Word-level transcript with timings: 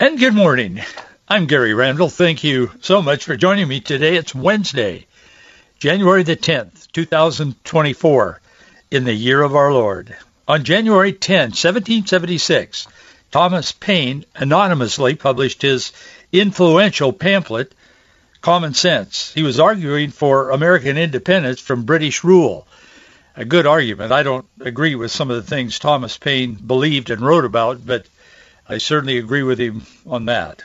And 0.00 0.18
good 0.18 0.32
morning. 0.32 0.80
I'm 1.28 1.44
Gary 1.44 1.74
Randall. 1.74 2.08
Thank 2.08 2.42
you 2.42 2.70
so 2.80 3.02
much 3.02 3.24
for 3.24 3.36
joining 3.36 3.68
me 3.68 3.80
today. 3.80 4.16
It's 4.16 4.34
Wednesday, 4.34 5.06
January 5.78 6.22
the 6.22 6.36
10th, 6.36 6.90
2024, 6.92 8.40
in 8.90 9.04
the 9.04 9.12
year 9.12 9.42
of 9.42 9.54
our 9.54 9.70
Lord. 9.70 10.16
On 10.48 10.64
January 10.64 11.12
10, 11.12 11.50
1776, 11.50 12.88
Thomas 13.30 13.72
Paine 13.72 14.24
anonymously 14.34 15.16
published 15.16 15.60
his 15.60 15.92
influential 16.32 17.12
pamphlet, 17.12 17.74
Common 18.40 18.72
Sense. 18.72 19.30
He 19.34 19.42
was 19.42 19.60
arguing 19.60 20.12
for 20.12 20.48
American 20.48 20.96
independence 20.96 21.60
from 21.60 21.82
British 21.82 22.24
rule. 22.24 22.66
A 23.36 23.44
good 23.44 23.66
argument. 23.66 24.12
I 24.12 24.22
don't 24.22 24.46
agree 24.60 24.94
with 24.94 25.10
some 25.10 25.30
of 25.30 25.36
the 25.36 25.50
things 25.50 25.78
Thomas 25.78 26.16
Paine 26.16 26.54
believed 26.54 27.10
and 27.10 27.20
wrote 27.20 27.44
about, 27.44 27.86
but 27.86 28.06
I 28.70 28.78
certainly 28.78 29.18
agree 29.18 29.42
with 29.42 29.58
him 29.58 29.82
on 30.06 30.26
that. 30.26 30.62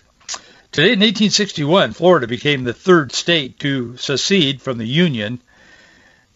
Today 0.71 0.93
in 0.93 0.99
1861, 0.99 1.93
Florida 1.93 2.27
became 2.27 2.63
the 2.63 2.71
third 2.71 3.11
state 3.11 3.57
to 3.61 3.97
secede 3.97 4.61
from 4.61 4.77
the 4.77 4.85
Union. 4.85 5.41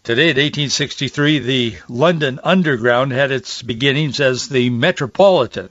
Today 0.02 0.30
in 0.30 0.36
1863, 0.36 1.38
the 1.38 1.76
London 1.88 2.40
Underground 2.42 3.12
had 3.12 3.30
its 3.30 3.62
beginnings 3.62 4.18
as 4.18 4.48
the 4.48 4.68
Metropolitan, 4.68 5.70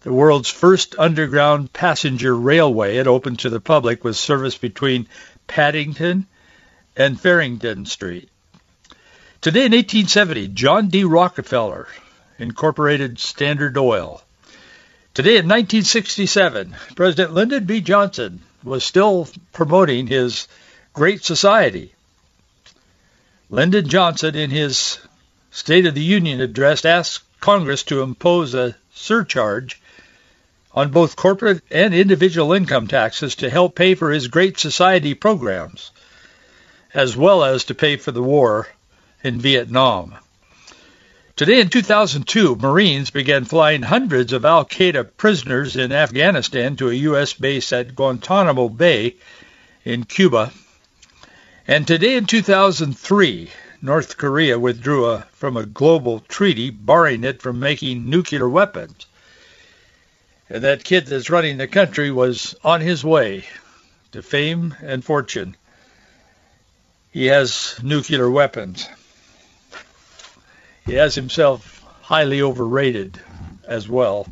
the 0.00 0.12
world's 0.12 0.50
first 0.50 0.96
underground 0.98 1.72
passenger 1.72 2.34
railway. 2.34 2.96
It 2.96 3.06
opened 3.06 3.38
to 3.40 3.50
the 3.50 3.60
public 3.60 4.02
with 4.02 4.16
service 4.16 4.58
between 4.58 5.06
Paddington 5.46 6.26
and 6.96 7.20
Farringdon 7.20 7.86
Street. 7.86 8.30
Today 9.40 9.66
in 9.66 9.70
1870, 9.70 10.48
John 10.48 10.88
D. 10.88 11.04
Rockefeller 11.04 11.86
incorporated 12.36 13.20
Standard 13.20 13.78
Oil. 13.78 14.22
Today 15.16 15.38
in 15.38 15.48
1967, 15.48 16.76
President 16.94 17.32
Lyndon 17.32 17.64
B. 17.64 17.80
Johnson 17.80 18.42
was 18.62 18.84
still 18.84 19.26
promoting 19.54 20.06
his 20.06 20.46
Great 20.92 21.24
Society. 21.24 21.94
Lyndon 23.48 23.88
Johnson, 23.88 24.34
in 24.34 24.50
his 24.50 24.98
State 25.50 25.86
of 25.86 25.94
the 25.94 26.02
Union 26.02 26.42
address, 26.42 26.84
asked 26.84 27.24
Congress 27.40 27.82
to 27.84 28.02
impose 28.02 28.52
a 28.52 28.76
surcharge 28.92 29.80
on 30.74 30.90
both 30.90 31.16
corporate 31.16 31.62
and 31.70 31.94
individual 31.94 32.52
income 32.52 32.86
taxes 32.86 33.36
to 33.36 33.48
help 33.48 33.74
pay 33.74 33.94
for 33.94 34.10
his 34.10 34.28
Great 34.28 34.58
Society 34.58 35.14
programs, 35.14 35.92
as 36.92 37.16
well 37.16 37.42
as 37.42 37.64
to 37.64 37.74
pay 37.74 37.96
for 37.96 38.12
the 38.12 38.22
war 38.22 38.68
in 39.24 39.40
Vietnam. 39.40 40.14
Today 41.36 41.60
in 41.60 41.68
2002, 41.68 42.56
Marines 42.56 43.10
began 43.10 43.44
flying 43.44 43.82
hundreds 43.82 44.32
of 44.32 44.46
al-Qaeda 44.46 45.18
prisoners 45.18 45.76
in 45.76 45.92
Afghanistan 45.92 46.76
to 46.76 46.88
a 46.88 46.94
U.S. 46.94 47.34
base 47.34 47.74
at 47.74 47.94
Guantanamo 47.94 48.70
Bay 48.70 49.16
in 49.84 50.04
Cuba. 50.04 50.50
And 51.68 51.86
today 51.86 52.16
in 52.16 52.24
2003, 52.24 53.50
North 53.82 54.16
Korea 54.16 54.58
withdrew 54.58 55.10
a, 55.10 55.26
from 55.32 55.58
a 55.58 55.66
global 55.66 56.20
treaty 56.20 56.70
barring 56.70 57.22
it 57.22 57.42
from 57.42 57.60
making 57.60 58.08
nuclear 58.08 58.48
weapons. 58.48 59.04
And 60.48 60.64
that 60.64 60.84
kid 60.84 61.04
that's 61.04 61.28
running 61.28 61.58
the 61.58 61.68
country 61.68 62.10
was 62.10 62.54
on 62.64 62.80
his 62.80 63.04
way 63.04 63.44
to 64.12 64.22
fame 64.22 64.74
and 64.80 65.04
fortune. 65.04 65.54
He 67.10 67.26
has 67.26 67.78
nuclear 67.82 68.30
weapons 68.30 68.88
he 70.86 70.94
has 70.94 71.14
himself 71.14 71.84
highly 72.02 72.40
overrated 72.40 73.20
as 73.66 73.88
well, 73.88 74.26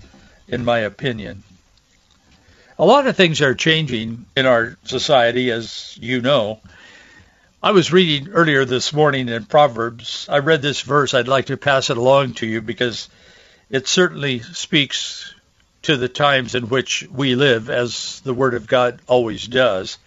in 0.48 0.64
my 0.64 0.78
opinion. 0.80 1.42
A 2.78 2.84
lot 2.84 3.06
of 3.06 3.16
things 3.16 3.42
are 3.42 3.54
changing 3.54 4.26
in 4.36 4.46
our 4.46 4.76
society, 4.84 5.50
as 5.50 5.96
you 6.00 6.20
know. 6.20 6.60
I 7.62 7.72
was 7.72 7.92
reading 7.92 8.32
earlier 8.32 8.64
this 8.64 8.92
morning 8.92 9.28
in 9.28 9.44
Proverbs. 9.44 10.26
I 10.28 10.38
read 10.38 10.62
this 10.62 10.80
verse. 10.80 11.14
I'd 11.14 11.28
like 11.28 11.46
to 11.46 11.56
pass 11.56 11.90
it 11.90 11.96
along 11.96 12.34
to 12.34 12.46
you 12.46 12.60
because 12.62 13.08
it 13.70 13.88
certainly 13.88 14.40
speaks 14.40 15.34
to 15.82 15.96
the 15.96 16.08
times 16.08 16.54
in 16.54 16.68
which 16.68 17.06
we 17.10 17.34
live, 17.34 17.70
as 17.70 18.20
the 18.20 18.34
Word 18.34 18.54
of 18.54 18.66
God 18.66 19.00
always 19.06 19.46
does. 19.46 19.98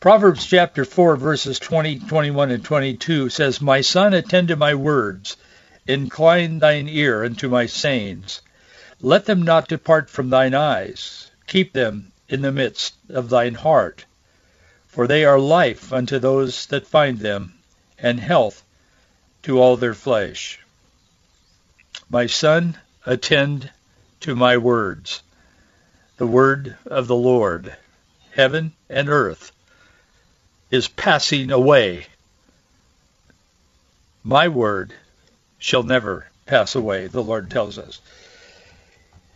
Proverbs 0.00 0.46
chapter 0.46 0.84
4 0.84 1.16
verses 1.16 1.58
20, 1.58 1.98
21, 1.98 2.52
and 2.52 2.64
22 2.64 3.30
says, 3.30 3.60
My 3.60 3.80
son, 3.80 4.14
attend 4.14 4.46
to 4.46 4.54
my 4.54 4.72
words. 4.76 5.36
Incline 5.88 6.60
thine 6.60 6.88
ear 6.88 7.24
unto 7.24 7.48
my 7.48 7.66
sayings. 7.66 8.40
Let 9.00 9.24
them 9.24 9.42
not 9.42 9.66
depart 9.66 10.08
from 10.08 10.30
thine 10.30 10.54
eyes. 10.54 11.32
Keep 11.48 11.72
them 11.72 12.12
in 12.28 12.42
the 12.42 12.52
midst 12.52 12.94
of 13.08 13.28
thine 13.28 13.54
heart. 13.54 14.04
For 14.86 15.08
they 15.08 15.24
are 15.24 15.40
life 15.40 15.92
unto 15.92 16.20
those 16.20 16.66
that 16.66 16.86
find 16.86 17.18
them, 17.18 17.54
and 17.98 18.20
health 18.20 18.62
to 19.42 19.60
all 19.60 19.76
their 19.76 19.94
flesh. 19.94 20.60
My 22.08 22.26
son, 22.26 22.78
attend 23.04 23.72
to 24.20 24.36
my 24.36 24.58
words. 24.58 25.24
The 26.18 26.26
word 26.28 26.76
of 26.86 27.08
the 27.08 27.16
Lord. 27.16 27.76
Heaven 28.30 28.74
and 28.88 29.08
earth 29.08 29.50
is 30.70 30.88
passing 30.88 31.50
away. 31.50 32.06
My 34.22 34.48
word 34.48 34.92
shall 35.58 35.82
never 35.82 36.26
pass 36.46 36.74
away, 36.74 37.06
the 37.06 37.22
Lord 37.22 37.50
tells 37.50 37.78
us. 37.78 38.00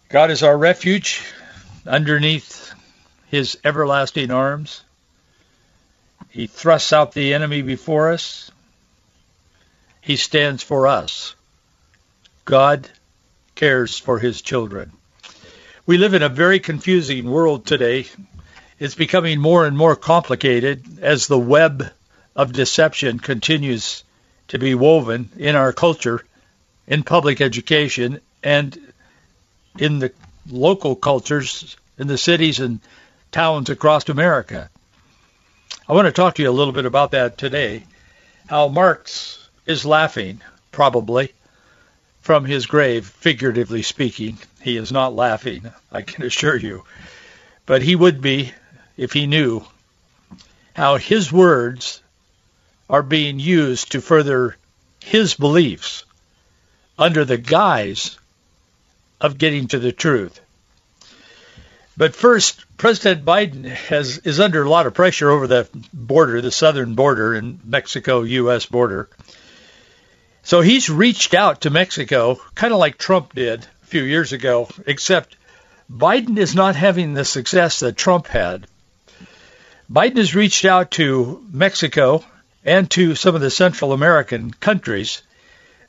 God 0.08 0.30
is 0.30 0.42
our 0.42 0.56
refuge 0.56 1.24
underneath 1.86 2.72
his 3.28 3.58
everlasting 3.64 4.30
arms. 4.30 4.82
He 6.28 6.46
thrusts 6.46 6.92
out 6.92 7.12
the 7.12 7.34
enemy 7.34 7.62
before 7.62 8.12
us. 8.12 8.50
He 10.00 10.16
stands 10.16 10.62
for 10.62 10.86
us. 10.86 11.34
God 12.44 12.88
cares 13.54 13.98
for 13.98 14.18
his 14.18 14.42
children. 14.42 14.92
We 15.86 15.98
live 15.98 16.14
in 16.14 16.22
a 16.22 16.28
very 16.28 16.60
confusing 16.60 17.30
world 17.30 17.66
today 17.66 18.06
it's 18.82 18.96
becoming 18.96 19.38
more 19.38 19.64
and 19.64 19.78
more 19.78 19.94
complicated 19.94 20.98
as 21.02 21.28
the 21.28 21.38
web 21.38 21.88
of 22.34 22.52
deception 22.52 23.20
continues 23.20 24.02
to 24.48 24.58
be 24.58 24.74
woven 24.74 25.30
in 25.36 25.54
our 25.54 25.72
culture, 25.72 26.24
in 26.88 27.04
public 27.04 27.40
education, 27.40 28.20
and 28.42 28.76
in 29.78 30.00
the 30.00 30.12
local 30.50 30.96
cultures 30.96 31.76
in 31.96 32.08
the 32.08 32.18
cities 32.18 32.58
and 32.58 32.80
towns 33.30 33.70
across 33.70 34.08
America. 34.08 34.68
I 35.88 35.92
want 35.92 36.06
to 36.06 36.12
talk 36.12 36.34
to 36.34 36.42
you 36.42 36.50
a 36.50 36.58
little 36.58 36.72
bit 36.72 36.84
about 36.84 37.12
that 37.12 37.38
today. 37.38 37.84
How 38.48 38.66
Marx 38.66 39.48
is 39.64 39.86
laughing, 39.86 40.40
probably, 40.72 41.32
from 42.20 42.44
his 42.44 42.66
grave, 42.66 43.06
figuratively 43.06 43.82
speaking. 43.82 44.38
He 44.60 44.76
is 44.76 44.90
not 44.90 45.14
laughing, 45.14 45.70
I 45.92 46.02
can 46.02 46.24
assure 46.24 46.56
you. 46.56 46.82
But 47.64 47.82
he 47.82 47.94
would 47.94 48.20
be 48.20 48.52
if 48.96 49.12
he 49.12 49.26
knew 49.26 49.64
how 50.74 50.96
his 50.96 51.32
words 51.32 52.02
are 52.88 53.02
being 53.02 53.38
used 53.38 53.92
to 53.92 54.00
further 54.00 54.56
his 55.00 55.34
beliefs 55.34 56.04
under 56.98 57.24
the 57.24 57.38
guise 57.38 58.18
of 59.20 59.38
getting 59.38 59.68
to 59.68 59.78
the 59.78 59.92
truth. 59.92 60.40
But 61.96 62.14
first, 62.14 62.64
President 62.76 63.24
Biden 63.24 63.66
has 63.66 64.18
is 64.18 64.40
under 64.40 64.62
a 64.62 64.68
lot 64.68 64.86
of 64.86 64.94
pressure 64.94 65.30
over 65.30 65.46
the 65.46 65.68
border, 65.92 66.40
the 66.40 66.50
southern 66.50 66.94
border 66.94 67.34
and 67.34 67.60
Mexico-U.S. 67.64 68.66
border. 68.66 69.08
So 70.42 70.60
he's 70.60 70.90
reached 70.90 71.34
out 71.34 71.62
to 71.62 71.70
Mexico, 71.70 72.40
kind 72.54 72.72
of 72.72 72.78
like 72.78 72.98
Trump 72.98 73.34
did 73.34 73.66
a 73.82 73.86
few 73.86 74.02
years 74.02 74.32
ago, 74.32 74.68
except 74.86 75.36
Biden 75.90 76.38
is 76.38 76.54
not 76.54 76.74
having 76.74 77.14
the 77.14 77.24
success 77.24 77.80
that 77.80 77.96
Trump 77.96 78.26
had. 78.26 78.66
Biden 79.92 80.16
has 80.16 80.34
reached 80.34 80.64
out 80.64 80.92
to 80.92 81.44
Mexico 81.52 82.24
and 82.64 82.90
to 82.92 83.14
some 83.14 83.34
of 83.34 83.42
the 83.42 83.50
Central 83.50 83.92
American 83.92 84.50
countries 84.50 85.20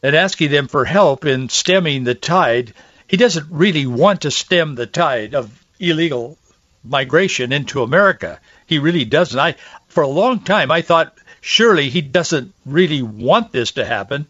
and 0.01 0.13
asking 0.13 0.51
them 0.51 0.67
for 0.67 0.83
help 0.83 1.23
in 1.23 1.47
stemming 1.47 2.03
the 2.03 2.13
tide. 2.13 2.73
He 3.07 3.15
doesn't 3.15 3.47
really 3.49 3.85
want 3.85 4.23
to 4.23 4.31
stem 4.31 4.75
the 4.75 4.87
tide 4.87 5.33
of 5.33 5.57
illegal 5.79 6.37
migration 6.83 7.53
into 7.53 7.81
America. 7.81 8.41
He 8.65 8.77
really 8.77 9.05
doesn't. 9.05 9.39
I, 9.39 9.55
for 9.87 10.03
a 10.03 10.07
long 10.07 10.41
time, 10.41 10.69
I 10.69 10.81
thought 10.81 11.17
surely 11.39 11.89
he 11.89 12.01
doesn't 12.01 12.53
really 12.65 13.01
want 13.01 13.53
this 13.53 13.71
to 13.73 13.85
happen. 13.85 14.25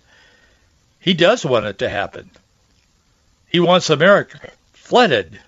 He 1.00 1.16
does 1.16 1.44
want 1.44 1.66
it 1.66 1.80
to 1.80 1.90
happen. 1.90 2.30
He 3.48 3.60
wants 3.60 3.90
America 3.90 4.52
flooded 4.74 5.40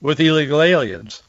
with 0.00 0.20
illegal 0.20 0.62
aliens. 0.62 1.24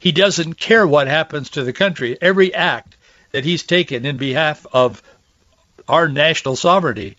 He 0.00 0.12
doesn't 0.12 0.54
care 0.54 0.86
what 0.86 1.06
happens 1.06 1.50
to 1.50 1.62
the 1.62 1.74
country. 1.74 2.16
Every 2.20 2.52
act 2.52 2.96
that 3.32 3.44
he's 3.44 3.62
taken 3.62 4.04
in 4.04 4.16
behalf 4.16 4.66
of 4.72 5.02
our 5.86 6.08
national 6.08 6.56
sovereignty 6.56 7.16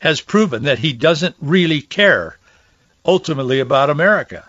has 0.00 0.20
proven 0.20 0.64
that 0.64 0.80
he 0.80 0.92
doesn't 0.92 1.36
really 1.40 1.80
care 1.80 2.36
ultimately 3.04 3.60
about 3.60 3.90
America. 3.90 4.44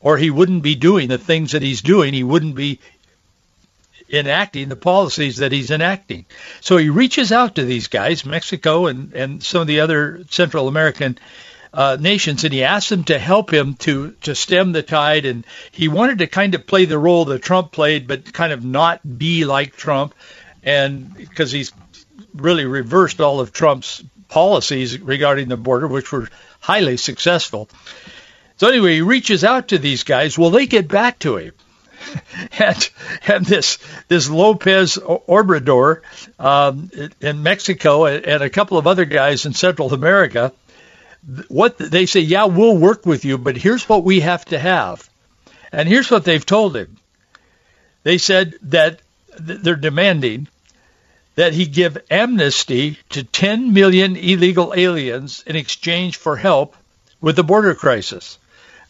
Or 0.00 0.16
he 0.16 0.30
wouldn't 0.30 0.62
be 0.62 0.74
doing 0.74 1.08
the 1.08 1.18
things 1.18 1.52
that 1.52 1.62
he's 1.62 1.82
doing. 1.82 2.14
He 2.14 2.24
wouldn't 2.24 2.54
be 2.54 2.80
enacting 4.10 4.68
the 4.68 4.76
policies 4.76 5.38
that 5.38 5.52
he's 5.52 5.70
enacting. 5.70 6.24
So 6.62 6.78
he 6.78 6.88
reaches 6.88 7.30
out 7.30 7.56
to 7.56 7.64
these 7.64 7.88
guys, 7.88 8.24
Mexico 8.24 8.86
and, 8.86 9.12
and 9.12 9.42
some 9.42 9.60
of 9.60 9.66
the 9.66 9.80
other 9.80 10.24
Central 10.30 10.68
American 10.68 11.18
uh, 11.76 11.98
nations, 12.00 12.42
and 12.42 12.54
he 12.54 12.64
asked 12.64 12.88
them 12.88 13.04
to 13.04 13.18
help 13.18 13.52
him 13.52 13.74
to 13.74 14.12
to 14.22 14.34
stem 14.34 14.72
the 14.72 14.82
tide. 14.82 15.26
And 15.26 15.46
he 15.70 15.88
wanted 15.88 16.18
to 16.18 16.26
kind 16.26 16.54
of 16.54 16.66
play 16.66 16.86
the 16.86 16.98
role 16.98 17.26
that 17.26 17.42
Trump 17.42 17.70
played, 17.70 18.08
but 18.08 18.32
kind 18.32 18.52
of 18.52 18.64
not 18.64 19.18
be 19.18 19.44
like 19.44 19.76
Trump, 19.76 20.14
and 20.64 21.14
because 21.14 21.52
he's 21.52 21.72
really 22.34 22.64
reversed 22.64 23.20
all 23.20 23.40
of 23.40 23.52
Trump's 23.52 24.02
policies 24.28 24.98
regarding 24.98 25.48
the 25.48 25.58
border, 25.58 25.86
which 25.86 26.10
were 26.10 26.28
highly 26.60 26.96
successful. 26.96 27.68
So 28.56 28.68
anyway, 28.68 28.94
he 28.94 29.02
reaches 29.02 29.44
out 29.44 29.68
to 29.68 29.78
these 29.78 30.02
guys. 30.02 30.38
Well, 30.38 30.50
they 30.50 30.66
get 30.66 30.88
back 30.88 31.18
to 31.20 31.36
him. 31.36 31.52
and 32.58 32.90
and 33.26 33.44
this 33.44 33.78
this 34.08 34.30
Lopez 34.30 34.96
Obrador 34.96 36.00
um, 36.38 36.90
in 37.20 37.42
Mexico 37.42 38.06
and 38.06 38.42
a 38.42 38.50
couple 38.50 38.78
of 38.78 38.86
other 38.86 39.04
guys 39.04 39.44
in 39.44 39.52
Central 39.52 39.92
America 39.92 40.52
what 41.48 41.78
they 41.78 42.06
say, 42.06 42.20
yeah, 42.20 42.44
we'll 42.44 42.76
work 42.76 43.04
with 43.04 43.24
you, 43.24 43.38
but 43.38 43.56
here's 43.56 43.88
what 43.88 44.04
we 44.04 44.20
have 44.20 44.44
to 44.46 44.58
have. 44.58 45.08
And 45.72 45.88
here's 45.88 46.10
what 46.10 46.24
they've 46.24 46.44
told 46.44 46.76
him. 46.76 46.96
They 48.04 48.18
said 48.18 48.54
that 48.62 49.00
they're 49.38 49.76
demanding 49.76 50.48
that 51.34 51.52
he 51.52 51.66
give 51.66 51.98
amnesty 52.10 52.98
to 53.10 53.22
10 53.22 53.72
million 53.72 54.16
illegal 54.16 54.72
aliens 54.74 55.42
in 55.46 55.56
exchange 55.56 56.16
for 56.16 56.36
help 56.36 56.76
with 57.20 57.36
the 57.36 57.44
border 57.44 57.74
crisis. 57.74 58.38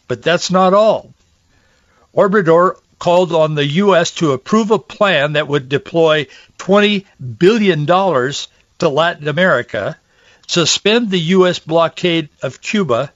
But 0.07 0.23
that's 0.23 0.49
not 0.49 0.73
all. 0.73 1.13
Obrador 2.15 2.77
called 2.99 3.33
on 3.33 3.55
the 3.55 3.65
U.S. 3.65 4.11
to 4.11 4.31
approve 4.31 4.71
a 4.71 4.79
plan 4.79 5.33
that 5.33 5.47
would 5.47 5.69
deploy 5.69 6.27
$20 6.57 7.05
billion 7.37 7.85
to 7.85 8.89
Latin 8.89 9.27
America 9.27 9.97
suspend 10.47 11.11
the 11.11 11.19
U.S. 11.19 11.59
blockade 11.59 12.29
of 12.41 12.61
Cuba, 12.61 13.11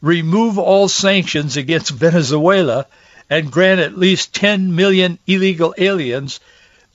remove 0.00 0.58
all 0.58 0.88
sanctions 0.88 1.56
against 1.56 1.90
Venezuela, 1.90 2.86
and 3.30 3.50
grant 3.50 3.80
at 3.80 3.98
least 3.98 4.34
10 4.34 4.74
million 4.74 5.18
illegal 5.26 5.74
aliens 5.76 6.40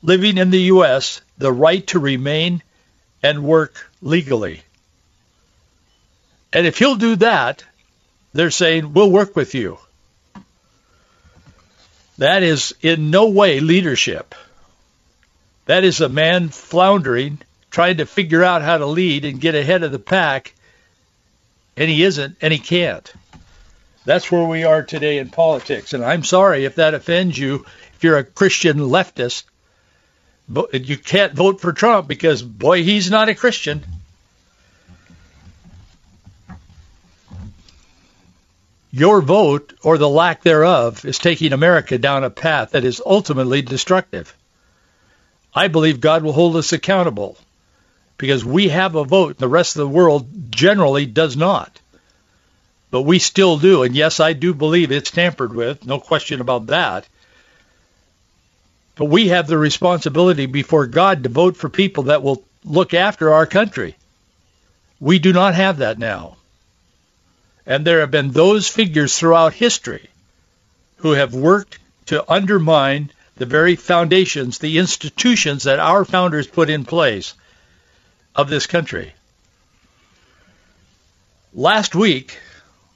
living 0.02 0.38
in 0.38 0.52
the 0.52 0.62
U.S. 0.64 1.22
the 1.38 1.52
right 1.52 1.86
to 1.88 2.00
remain 2.00 2.64
and 3.22 3.44
work 3.44 3.90
legally. 4.02 4.62
And 6.52 6.68
if 6.68 6.78
he'll 6.78 6.96
do 6.96 7.16
that, 7.18 7.64
they're 8.34 8.52
saying, 8.52 8.94
we'll 8.94 9.12
work 9.12 9.36
with 9.36 9.56
you. 9.56 9.78
That 12.18 12.44
is 12.44 12.76
in 12.82 13.10
no 13.10 13.30
way 13.30 13.60
leadership. 13.60 14.36
That 15.66 15.84
is 15.84 16.02
a 16.02 16.10
man 16.10 16.50
floundering 16.50 17.40
trying 17.74 17.98
to 17.98 18.06
figure 18.06 18.44
out 18.44 18.62
how 18.62 18.78
to 18.78 18.86
lead 18.86 19.26
and 19.26 19.42
get 19.42 19.56
ahead 19.56 19.82
of 19.82 19.92
the 19.92 19.98
pack, 19.98 20.54
and 21.76 21.90
he 21.90 22.04
isn't, 22.04 22.38
and 22.40 22.54
he 22.54 22.60
can't. 22.60 23.12
That's 24.06 24.32
where 24.32 24.46
we 24.46 24.64
are 24.64 24.84
today 24.84 25.18
in 25.18 25.30
politics. 25.30 25.94
And 25.94 26.06
I'm 26.06 26.24
sorry 26.24 26.66
if 26.66 26.76
that 26.76 26.94
offends 26.94 27.36
you, 27.36 27.66
if 27.96 28.04
you're 28.04 28.20
a 28.20 28.24
Christian 28.24 28.78
leftist. 28.78 29.46
But 30.48 30.88
you 30.88 30.98
can't 30.98 31.34
vote 31.34 31.62
for 31.62 31.74
Trump 31.74 32.08
because, 32.08 32.44
boy, 32.44 32.84
he's 32.84 33.10
not 33.10 33.30
a 33.30 33.34
Christian. 33.34 33.84
Your 38.92 39.20
vote, 39.22 39.74
or 39.82 39.98
the 39.98 40.08
lack 40.08 40.44
thereof, 40.44 41.06
is 41.06 41.18
taking 41.18 41.54
America 41.54 41.98
down 41.98 42.24
a 42.24 42.30
path 42.30 42.72
that 42.72 42.84
is 42.84 43.02
ultimately 43.04 43.64
destructive. 43.64 44.38
I 45.56 45.70
believe 45.70 46.02
God 46.02 46.22
will 46.22 46.34
hold 46.34 46.56
us 46.56 46.72
accountable 46.72 47.36
because 48.18 48.46
we 48.46 48.70
have 48.70 48.96
a 48.96 49.04
vote. 49.04 49.38
The 49.38 49.48
rest 49.48 49.76
of 49.76 49.82
the 49.82 49.88
world 49.88 50.52
generally 50.52 51.06
does 51.06 51.36
not. 51.36 51.80
But 52.92 53.02
we 53.02 53.20
still 53.20 53.58
do. 53.58 53.84
And 53.84 53.96
yes, 53.96 54.20
I 54.20 54.34
do 54.34 54.54
believe 54.54 54.92
it's 54.92 55.12
tampered 55.12 55.54
with. 55.56 55.86
No 55.86 56.00
question 56.00 56.42
about 56.42 56.68
that. 56.68 57.08
But 58.96 59.06
we 59.06 59.30
have 59.30 59.48
the 59.48 59.58
responsibility 59.58 60.46
before 60.46 60.86
God 60.86 61.24
to 61.24 61.30
vote 61.30 61.58
for 61.58 61.70
people 61.70 62.04
that 62.04 62.22
will 62.22 62.44
look 62.64 62.94
after 62.94 63.34
our 63.34 63.48
country. 63.48 63.96
We 65.00 65.20
do 65.20 65.34
not 65.34 65.56
have 65.56 65.78
that 65.80 65.98
now. 65.98 66.38
And 67.66 67.86
there 67.86 68.02
have 68.02 68.12
been 68.12 68.32
those 68.32 68.68
figures 68.68 69.18
throughout 69.18 69.54
history 69.54 70.10
who 70.98 71.12
have 71.12 71.34
worked 71.34 71.80
to 72.06 72.32
undermine 72.32 73.10
the 73.36 73.46
very 73.46 73.76
foundations, 73.76 74.60
the 74.60 74.78
institutions 74.78 75.64
that 75.64 75.80
our 75.80 76.06
founders 76.06 76.46
put 76.46 76.70
in 76.70 76.86
place 76.86 77.34
of 78.36 78.50
this 78.50 78.68
country. 78.68 79.14
Last 81.54 81.94
week, 81.94 82.38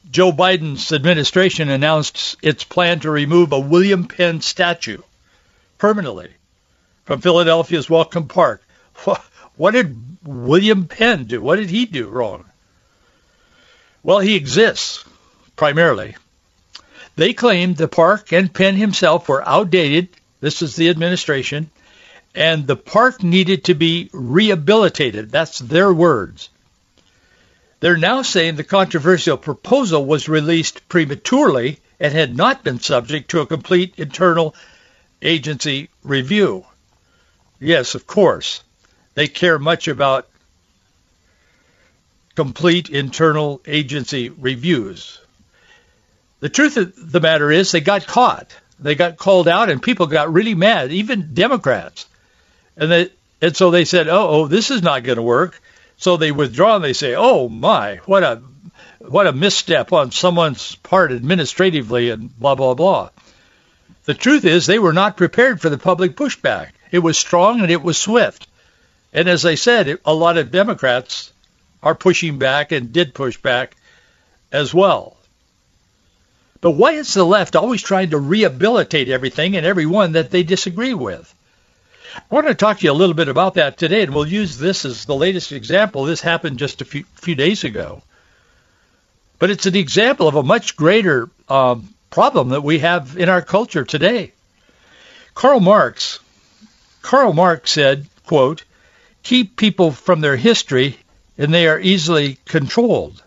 Joe 0.09 0.31
Biden's 0.31 0.91
administration 0.91 1.69
announced 1.69 2.37
its 2.41 2.63
plan 2.63 3.01
to 3.01 3.11
remove 3.11 3.51
a 3.51 3.59
William 3.59 4.07
Penn 4.07 4.41
statue 4.41 5.01
permanently 5.77 6.31
from 7.05 7.21
Philadelphia's 7.21 7.89
Welcome 7.89 8.27
Park. 8.27 8.63
What 9.55 9.71
did 9.71 10.17
William 10.23 10.87
Penn 10.87 11.25
do? 11.25 11.41
What 11.41 11.57
did 11.57 11.69
he 11.69 11.85
do 11.85 12.07
wrong? 12.07 12.45
Well, 14.03 14.19
he 14.19 14.35
exists, 14.35 15.03
primarily. 15.55 16.15
They 17.15 17.33
claimed 17.33 17.77
the 17.77 17.87
park 17.87 18.31
and 18.31 18.53
Penn 18.53 18.75
himself 18.75 19.27
were 19.27 19.47
outdated. 19.47 20.09
This 20.39 20.61
is 20.61 20.75
the 20.75 20.89
administration 20.89 21.69
and 22.37 22.67
the 22.67 22.75
park 22.75 23.23
needed 23.23 23.63
to 23.63 23.73
be 23.73 24.11
rehabilitated. 24.13 25.31
That's 25.31 25.57
their 25.57 25.91
words. 25.91 26.49
They're 27.79 27.97
now 27.97 28.21
saying 28.21 28.55
the 28.55 28.63
controversial 28.63 29.37
proposal 29.37 30.05
was 30.05 30.29
released 30.29 30.87
prematurely 30.87 31.79
and 31.99 32.13
had 32.13 32.37
not 32.37 32.63
been 32.63 32.79
subject 32.79 33.31
to 33.31 33.41
a 33.41 33.47
complete 33.47 33.95
internal 33.97 34.53
agency 35.19 35.89
review. 36.03 36.63
Yes, 37.59 37.95
of 37.95 38.05
course. 38.05 38.61
They 39.15 39.27
care 39.27 39.57
much 39.57 39.87
about 39.87 40.29
complete 42.35 42.89
internal 42.89 43.61
agency 43.65 44.29
reviews. 44.29 45.19
The 46.39 46.49
truth 46.49 46.77
of 46.77 47.11
the 47.11 47.19
matter 47.19 47.51
is 47.51 47.71
they 47.71 47.81
got 47.81 48.05
caught. 48.05 48.55
They 48.79 48.93
got 48.93 49.17
called 49.17 49.47
out 49.47 49.71
and 49.71 49.81
people 49.81 50.05
got 50.05 50.31
really 50.31 50.53
mad, 50.53 50.91
even 50.91 51.33
Democrats. 51.33 52.05
And 52.77 52.91
they 52.91 53.09
and 53.41 53.55
so 53.55 53.71
they 53.71 53.85
said, 53.85 54.07
"Oh, 54.07 54.27
oh, 54.29 54.47
this 54.47 54.71
is 54.71 54.81
not 54.81 55.03
going 55.03 55.17
to 55.17 55.21
work." 55.21 55.61
So 55.97 56.15
they 56.15 56.31
withdraw 56.31 56.75
and 56.75 56.83
they 56.83 56.93
say, 56.93 57.15
"Oh 57.15 57.49
my, 57.49 57.97
what 58.05 58.23
a 58.23 58.41
what 58.99 59.27
a 59.27 59.33
misstep 59.33 59.91
on 59.91 60.11
someone's 60.11 60.75
part 60.75 61.11
administratively 61.11 62.11
and 62.11 62.37
blah 62.39 62.55
blah 62.55 62.75
blah." 62.75 63.09
The 64.05 64.13
truth 64.13 64.45
is 64.45 64.65
they 64.65 64.79
were 64.79 64.93
not 64.93 65.17
prepared 65.17 65.59
for 65.59 65.69
the 65.69 65.77
public 65.77 66.15
pushback. 66.15 66.69
It 66.91 66.99
was 66.99 67.17
strong 67.17 67.61
and 67.61 67.69
it 67.69 67.83
was 67.83 67.97
swift. 67.97 68.47
And 69.11 69.27
as 69.27 69.45
I 69.45 69.55
said, 69.55 69.99
a 70.05 70.13
lot 70.13 70.37
of 70.37 70.51
Democrats 70.51 71.33
are 71.81 71.95
pushing 71.95 72.37
back 72.37 72.71
and 72.71 72.93
did 72.93 73.13
push 73.13 73.37
back 73.37 73.75
as 74.51 74.73
well. 74.73 75.17
But 76.61 76.71
why 76.71 76.93
is 76.93 77.13
the 77.13 77.25
left 77.25 77.55
always 77.55 77.81
trying 77.81 78.11
to 78.11 78.17
rehabilitate 78.17 79.09
everything 79.09 79.55
and 79.55 79.65
everyone 79.65 80.13
that 80.13 80.31
they 80.31 80.43
disagree 80.43 80.93
with? 80.93 81.33
I 82.17 82.35
want 82.35 82.47
to 82.47 82.55
talk 82.55 82.79
to 82.79 82.85
you 82.85 82.91
a 82.91 82.93
little 82.93 83.13
bit 83.13 83.29
about 83.29 83.53
that 83.53 83.77
today, 83.77 84.01
and 84.03 84.13
we'll 84.13 84.27
use 84.27 84.57
this 84.57 84.85
as 84.85 85.05
the 85.05 85.15
latest 85.15 85.51
example. 85.51 86.03
This 86.03 86.19
happened 86.19 86.59
just 86.59 86.81
a 86.81 86.85
few, 86.85 87.05
few 87.15 87.35
days 87.35 87.63
ago. 87.63 88.01
But 89.39 89.51
it's 89.51 89.67
an 89.67 89.75
example 89.75 90.27
of 90.27 90.35
a 90.35 90.43
much 90.43 90.75
greater 90.75 91.29
um, 91.47 91.93
problem 92.09 92.49
that 92.49 92.63
we 92.63 92.79
have 92.79 93.17
in 93.17 93.29
our 93.29 93.41
culture 93.41 93.85
today. 93.85 94.33
Karl 95.35 95.59
Marx, 95.59 96.19
Karl 97.03 97.33
Marx 97.33 97.71
said, 97.71 98.07
quote, 98.25 98.63
keep 99.21 99.55
people 99.55 99.91
from 99.91 100.19
their 100.19 100.35
history 100.35 100.97
and 101.37 101.53
they 101.53 101.67
are 101.67 101.79
easily 101.79 102.39
controlled. 102.45 103.21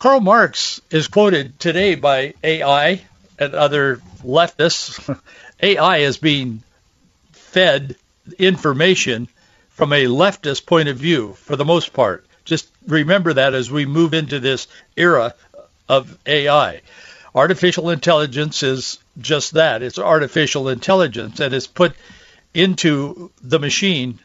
Karl 0.00 0.20
Marx 0.20 0.80
is 0.90 1.08
quoted 1.08 1.60
today 1.60 1.94
by 1.94 2.34
AI 2.42 3.02
and 3.38 3.54
other 3.54 4.00
leftists. 4.24 5.18
AI 5.62 5.98
is 5.98 6.16
being 6.16 6.62
fed 7.50 7.96
information 8.38 9.26
from 9.70 9.92
a 9.92 10.04
leftist 10.04 10.66
point 10.66 10.88
of 10.88 10.96
view 10.96 11.34
for 11.34 11.56
the 11.56 11.64
most 11.64 11.92
part. 11.92 12.24
Just 12.44 12.68
remember 12.86 13.32
that 13.32 13.54
as 13.54 13.70
we 13.70 13.86
move 13.86 14.14
into 14.14 14.38
this 14.38 14.68
era 14.96 15.34
of 15.88 16.16
AI. 16.26 16.80
Artificial 17.34 17.90
intelligence 17.90 18.62
is 18.62 18.98
just 19.18 19.54
that. 19.54 19.82
It's 19.82 19.98
artificial 19.98 20.68
intelligence 20.68 21.40
and 21.40 21.52
it's 21.52 21.66
put 21.66 21.94
into 22.54 23.30
the 23.42 23.58
machine 23.58 24.20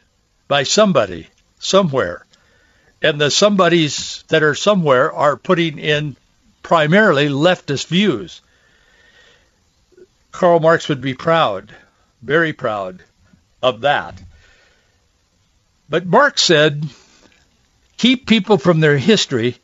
by 0.47 0.63
somebody 0.63 1.27
somewhere. 1.59 2.25
And 3.01 3.19
the 3.19 3.31
somebodies 3.31 4.23
that 4.27 4.43
are 4.43 4.55
somewhere 4.55 5.11
are 5.11 5.35
putting 5.35 5.79
in 5.79 6.15
primarily 6.61 7.29
leftist 7.29 7.87
views. 7.87 8.41
Karl 10.31 10.59
Marx 10.59 10.89
would 10.89 11.01
be 11.01 11.13
proud, 11.13 11.73
very 12.21 12.53
proud 12.53 13.03
of 13.65 13.81
that. 13.81 14.21
But 15.89 16.05
Marx 16.05 16.43
said, 16.43 16.85
keep 17.97 18.27
people 18.27 18.59
from 18.59 18.79
their 18.79 18.97
history 18.97 19.57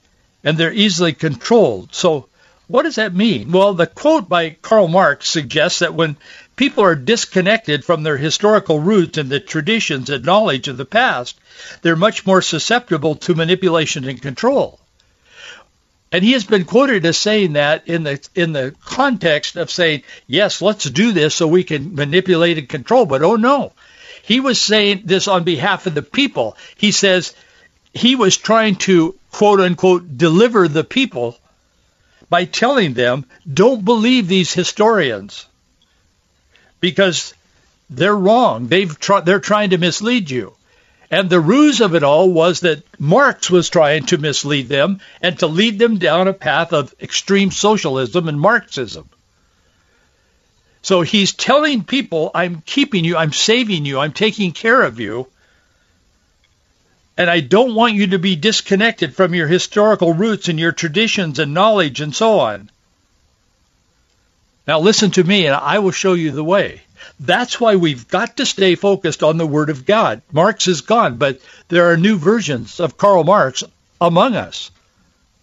and 0.43 0.57
they're 0.57 0.73
easily 0.73 1.13
controlled. 1.13 1.93
So 1.93 2.27
what 2.67 2.83
does 2.83 2.95
that 2.95 3.13
mean? 3.13 3.51
Well, 3.51 3.75
the 3.75 3.85
quote 3.85 4.27
by 4.27 4.51
Karl 4.61 4.87
Marx 4.87 5.29
suggests 5.29 5.79
that 5.79 5.93
when 5.93 6.17
people 6.55 6.83
are 6.83 6.95
disconnected 6.95 7.85
from 7.85 8.01
their 8.01 8.17
historical 8.17 8.79
roots 8.79 9.19
and 9.19 9.29
the 9.29 9.39
traditions 9.39 10.09
and 10.09 10.25
knowledge 10.25 10.67
of 10.67 10.77
the 10.77 10.85
past, 10.85 11.39
they're 11.83 11.95
much 11.95 12.25
more 12.25 12.41
susceptible 12.41 13.15
to 13.15 13.35
manipulation 13.35 14.05
and 14.05 14.21
control. 14.21 14.79
And 16.11 16.23
he 16.23 16.33
has 16.33 16.43
been 16.43 16.65
quoted 16.65 17.05
as 17.05 17.17
saying 17.17 17.53
that 17.53 17.87
in 17.87 18.03
the 18.03 18.29
in 18.35 18.51
the 18.51 18.75
context 18.83 19.55
of 19.55 19.71
saying, 19.71 20.03
yes, 20.27 20.61
let's 20.61 20.89
do 20.89 21.13
this 21.13 21.35
so 21.35 21.47
we 21.47 21.63
can 21.63 21.95
manipulate 21.95 22.57
and 22.57 22.67
control. 22.67 23.05
But 23.05 23.21
oh 23.21 23.37
no, 23.37 23.71
he 24.23 24.39
was 24.39 24.61
saying 24.61 25.03
this 25.05 25.27
on 25.27 25.43
behalf 25.43 25.87
of 25.87 25.93
the 25.93 26.01
people. 26.01 26.57
He 26.75 26.91
says 26.91 27.33
he 27.93 28.15
was 28.15 28.37
trying 28.37 28.75
to 28.87 29.15
quote 29.31 29.59
unquote 29.59 30.17
deliver 30.17 30.67
the 30.67 30.83
people 30.83 31.37
by 32.29 32.45
telling 32.45 32.93
them, 32.93 33.25
don't 33.51 33.83
believe 33.83 34.27
these 34.27 34.53
historians 34.53 35.45
because 36.79 37.33
they're 37.89 38.15
wrong. 38.15 38.67
They've 38.67 38.97
tr- 38.97 39.19
they're 39.25 39.39
trying 39.39 39.71
to 39.71 39.77
mislead 39.77 40.31
you. 40.31 40.55
And 41.11 41.29
the 41.29 41.41
ruse 41.41 41.81
of 41.81 41.93
it 41.93 42.03
all 42.03 42.31
was 42.31 42.61
that 42.61 42.83
Marx 42.97 43.49
was 43.49 43.69
trying 43.69 44.05
to 44.05 44.17
mislead 44.17 44.69
them 44.69 45.01
and 45.21 45.37
to 45.39 45.47
lead 45.47 45.77
them 45.77 45.97
down 45.97 46.29
a 46.29 46.33
path 46.33 46.71
of 46.71 46.95
extreme 47.01 47.51
socialism 47.51 48.29
and 48.29 48.39
Marxism. 48.39 49.09
So 50.81 51.01
he's 51.01 51.33
telling 51.33 51.83
people, 51.83 52.31
I'm 52.33 52.61
keeping 52.65 53.05
you, 53.05 53.15
I'm 53.15 53.33
saving 53.33 53.85
you, 53.85 53.99
I'm 53.99 54.13
taking 54.13 54.51
care 54.51 54.81
of 54.81 54.99
you. 54.99 55.27
And 57.17 57.29
I 57.29 57.39
don't 57.39 57.75
want 57.75 57.93
you 57.93 58.07
to 58.07 58.19
be 58.19 58.35
disconnected 58.35 59.15
from 59.15 59.35
your 59.35 59.47
historical 59.47 60.13
roots 60.13 60.47
and 60.47 60.59
your 60.59 60.71
traditions 60.71 61.37
and 61.37 61.53
knowledge 61.53 62.01
and 62.01 62.15
so 62.15 62.39
on. 62.39 62.71
Now 64.67 64.79
listen 64.79 65.11
to 65.11 65.23
me 65.23 65.45
and 65.45 65.55
I 65.55 65.79
will 65.79 65.91
show 65.91 66.13
you 66.13 66.31
the 66.31 66.43
way. 66.43 66.81
That's 67.19 67.59
why 67.59 67.75
we've 67.75 68.07
got 68.07 68.37
to 68.37 68.45
stay 68.45 68.75
focused 68.75 69.21
on 69.21 69.37
the 69.37 69.45
Word 69.45 69.69
of 69.69 69.85
God. 69.85 70.21
Marx 70.31 70.67
is 70.67 70.81
gone, 70.81 71.17
but 71.17 71.39
there 71.67 71.91
are 71.91 71.97
new 71.97 72.17
versions 72.17 72.79
of 72.79 72.97
Karl 72.97 73.23
Marx 73.23 73.63
among 73.99 74.35
us, 74.35 74.71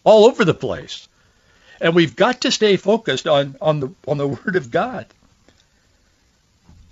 all 0.02 0.26
over 0.26 0.44
the 0.44 0.54
place. 0.54 1.06
And 1.80 1.94
we've 1.94 2.16
got 2.16 2.40
to 2.40 2.50
stay 2.50 2.76
focused 2.76 3.28
on, 3.28 3.56
on, 3.60 3.80
the, 3.80 3.90
on 4.06 4.18
the 4.18 4.26
Word 4.26 4.56
of 4.56 4.70
God. 4.70 5.06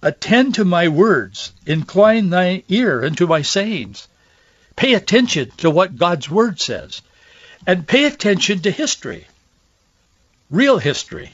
Attend 0.02 0.56
to 0.56 0.64
my 0.64 0.88
words. 0.88 1.52
Incline 1.66 2.30
thy 2.30 2.62
ear 2.68 3.04
unto 3.04 3.26
my 3.26 3.42
sayings. 3.42 4.08
Pay 4.76 4.94
attention 4.94 5.50
to 5.58 5.70
what 5.70 5.96
God's 5.96 6.28
Word 6.28 6.60
says. 6.60 7.02
And 7.66 7.86
pay 7.86 8.04
attention 8.04 8.60
to 8.60 8.70
history. 8.70 9.26
Real 10.50 10.78
history. 10.78 11.30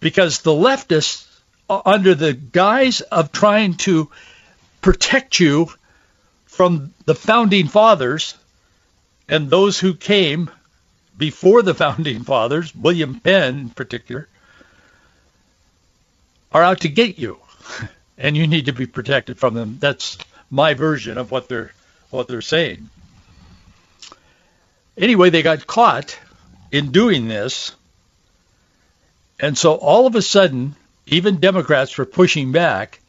Because 0.00 0.40
the 0.40 0.52
leftists 0.52 1.26
under 1.68 2.14
the 2.14 2.32
guise 2.32 3.00
of 3.00 3.32
trying 3.32 3.74
to 3.74 4.10
protect 4.80 5.38
you 5.38 5.68
from 6.46 6.92
the 7.04 7.14
founding 7.14 7.68
fathers 7.68 8.34
and 9.28 9.48
those 9.48 9.78
who 9.78 9.94
came 9.94 10.50
before 11.16 11.62
the 11.62 11.74
founding 11.74 12.24
fathers, 12.24 12.74
William 12.74 13.20
Penn 13.20 13.58
in 13.58 13.70
particular, 13.70 14.28
are 16.52 16.62
out 16.62 16.80
to 16.80 16.88
get 16.88 17.18
you. 17.18 17.38
And 18.18 18.36
you 18.36 18.46
need 18.46 18.66
to 18.66 18.72
be 18.72 18.86
protected 18.86 19.38
from 19.38 19.54
them. 19.54 19.78
That's 19.80 20.18
my 20.48 20.74
version 20.74 21.18
of 21.18 21.32
what 21.32 21.48
they're 21.48 21.72
what 22.10 22.28
they're 22.28 22.42
saying. 22.42 22.88
Anyway, 24.96 25.30
they 25.30 25.42
got 25.42 25.66
caught 25.66 26.16
in 26.70 26.92
doing 26.92 27.26
this. 27.26 27.74
And 29.40 29.56
so 29.58 29.74
all 29.74 30.06
of 30.06 30.14
a 30.14 30.22
sudden, 30.22 30.76
even 31.06 31.40
Democrats 31.40 31.96
were 31.96 32.04
pushing 32.04 32.52
back. 32.52 33.00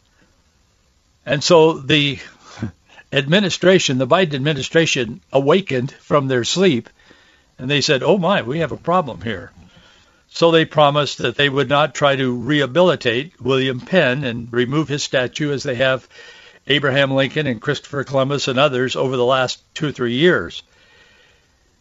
And 1.26 1.44
so 1.44 1.74
the 1.74 2.20
administration, 3.12 3.98
the 3.98 4.08
Biden 4.08 4.34
administration, 4.34 5.22
awakened 5.32 5.92
from 5.92 6.28
their 6.28 6.46
sleep 6.46 6.90
and 7.58 7.70
they 7.70 7.82
said, 7.82 8.04
oh 8.04 8.18
my, 8.18 8.42
we 8.42 8.60
have 8.60 8.72
a 8.72 8.78
problem 8.78 9.22
here. 9.22 9.52
So 10.34 10.50
they 10.50 10.66
promised 10.66 11.20
that 11.20 11.36
they 11.36 11.48
would 11.48 11.70
not 11.70 11.94
try 11.94 12.16
to 12.16 12.36
rehabilitate 12.36 13.40
William 13.40 13.80
Penn 13.80 14.24
and 14.24 14.52
remove 14.52 14.88
his 14.88 15.04
statue 15.04 15.52
as 15.52 15.62
they 15.62 15.76
have 15.76 16.08
Abraham 16.66 17.12
Lincoln 17.12 17.46
and 17.46 17.62
Christopher 17.62 18.04
Columbus 18.04 18.48
and 18.48 18.58
others 18.58 18.96
over 18.96 19.16
the 19.16 19.24
last 19.24 19.62
two 19.76 19.90
or 19.90 19.92
three 19.92 20.16
years. 20.16 20.64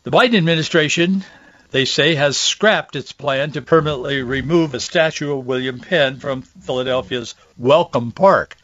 The 0.02 0.10
Biden 0.10 0.36
administration 0.36 1.24
they 1.70 1.86
say, 1.86 2.14
has 2.14 2.36
scrapped 2.36 2.94
its 2.96 3.12
plan 3.12 3.52
to 3.52 3.62
permanently 3.62 4.22
remove 4.22 4.74
a 4.74 4.80
statue 4.80 5.32
of 5.32 5.46
William 5.46 5.80
Penn 5.80 6.20
from 6.20 6.42
Philadelphia's 6.42 7.34
Welcome 7.56 8.12
Park. 8.12 8.58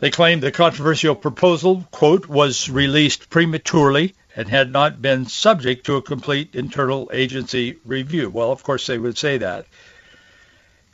They 0.00 0.10
claim 0.10 0.40
the 0.40 0.50
controversial 0.50 1.14
proposal, 1.14 1.86
quote, 1.92 2.26
was 2.26 2.68
released 2.68 3.30
prematurely 3.30 4.16
and 4.36 4.48
had 4.48 4.72
not 4.72 5.02
been 5.02 5.26
subject 5.26 5.86
to 5.86 5.96
a 5.96 6.02
complete 6.02 6.54
internal 6.54 7.10
agency 7.12 7.78
review. 7.84 8.30
Well, 8.30 8.50
of 8.50 8.62
course 8.62 8.86
they 8.86 8.98
would 8.98 9.18
say 9.18 9.38
that. 9.38 9.66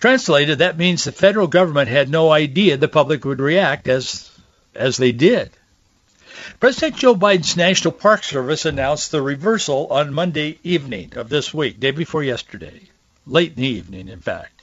Translated, 0.01 0.59
that 0.59 0.79
means 0.79 1.05
the 1.05 1.13
federal 1.13 1.47
government 1.47 1.89
had 1.89 2.09
no 2.09 2.31
idea 2.31 2.77
the 2.77 2.89
public 2.89 3.25
would 3.25 3.41
react 3.41 3.89
as 3.89 4.31
as 4.75 4.97
they 4.97 5.13
did. 5.13 5.51
President 6.61 6.97
Joe 6.97 7.15
Biden's 7.15 7.57
National 7.57 7.93
Park 7.93 8.23
Service 8.23 8.65
announced 8.65 9.11
the 9.11 9.21
reversal 9.21 9.89
on 9.89 10.15
Monday 10.15 10.59
evening 10.63 11.13
of 11.17 11.29
this 11.29 11.53
week, 11.53 11.81
day 11.81 11.91
before 11.91 12.23
yesterday, 12.23 12.81
late 13.27 13.51
in 13.51 13.63
the 13.63 13.69
evening, 13.69 14.09
in 14.09 14.21
fact. 14.21 14.61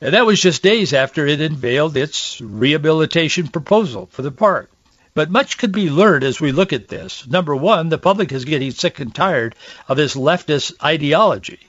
And 0.00 0.14
that 0.14 0.26
was 0.26 0.40
just 0.40 0.62
days 0.62 0.94
after 0.94 1.26
it 1.26 1.40
unveiled 1.40 1.96
its 1.96 2.40
rehabilitation 2.40 3.48
proposal 3.48 4.06
for 4.06 4.22
the 4.22 4.30
park. 4.30 4.70
But 5.14 5.30
much 5.30 5.58
could 5.58 5.72
be 5.72 5.90
learned 5.90 6.24
as 6.24 6.40
we 6.40 6.52
look 6.52 6.72
at 6.72 6.88
this. 6.88 7.26
Number 7.26 7.54
one, 7.56 7.88
the 7.88 7.98
public 7.98 8.32
is 8.32 8.44
getting 8.44 8.70
sick 8.70 9.00
and 9.00 9.14
tired 9.14 9.54
of 9.88 9.96
this 9.96 10.14
leftist 10.14 10.72
ideology, 10.82 11.60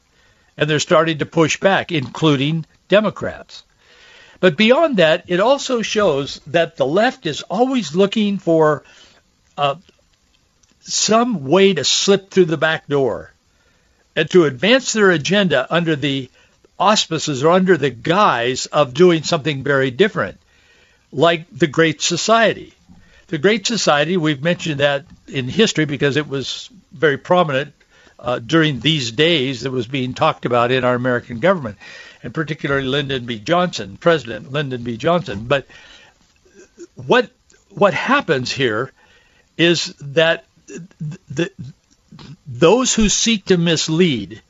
and 0.58 0.70
they're 0.70 0.80
starting 0.80 1.18
to 1.20 1.26
push 1.26 1.60
back, 1.60 1.92
including 1.92 2.66
Democrats. 2.88 3.64
But 4.40 4.58
beyond 4.58 4.98
that, 4.98 5.26
it 5.28 5.40
also 5.40 5.82
shows 5.82 6.42
that 6.48 6.76
the 6.76 6.86
left 6.86 7.26
is 7.26 7.42
always 7.44 7.96
looking 7.96 8.38
for 8.38 8.84
uh, 9.58 9.76
some 10.82 11.48
way 11.48 11.74
to 11.74 11.84
slip 11.84 12.32
through 12.32 12.46
the 12.46 12.58
back 12.58 12.88
door 12.88 13.32
and 14.16 14.30
to 14.32 14.46
advance 14.46 14.94
their 14.94 15.12
agenda 15.12 15.68
under 15.70 15.96
the 15.96 16.30
auspices 16.80 17.44
or 17.44 17.52
under 17.52 17.78
the 17.78 17.92
guise 17.92 18.66
of 18.66 18.94
doing 18.94 19.24
something 19.24 19.64
very 19.64 19.92
different, 19.92 20.40
like 21.12 21.46
the 21.52 21.68
Great 21.68 22.02
Society. 22.02 22.74
The 23.32 23.38
Great 23.38 23.66
Society, 23.66 24.18
we've 24.18 24.44
mentioned 24.44 24.82
that 24.82 25.06
in 25.26 25.48
history 25.48 25.86
because 25.86 26.18
it 26.18 26.28
was 26.28 26.70
very 26.92 27.18
prominent 27.18 27.74
uh, 28.20 28.40
during 28.40 28.82
these 28.82 29.14
days 29.14 29.62
that 29.62 29.72
was 29.72 29.88
being 29.88 30.14
talked 30.14 30.46
about 30.46 30.70
in 30.70 30.84
our 30.84 30.96
American 30.96 31.40
government, 31.40 31.78
and 32.24 32.34
particularly 32.34 32.86
Lyndon 32.86 33.26
B. 33.26 33.40
Johnson, 33.40 33.96
President 33.96 34.52
Lyndon 34.52 34.84
B. 34.84 34.98
Johnson. 34.98 35.46
But 35.46 35.66
what 37.08 37.32
what 37.70 37.94
happens 37.94 38.52
here 38.52 38.92
is 39.58 39.96
that 40.02 40.44
the, 41.30 41.50
those 42.46 42.94
who 42.94 43.08
seek 43.08 43.46
to 43.46 43.58
mislead, 43.58 44.42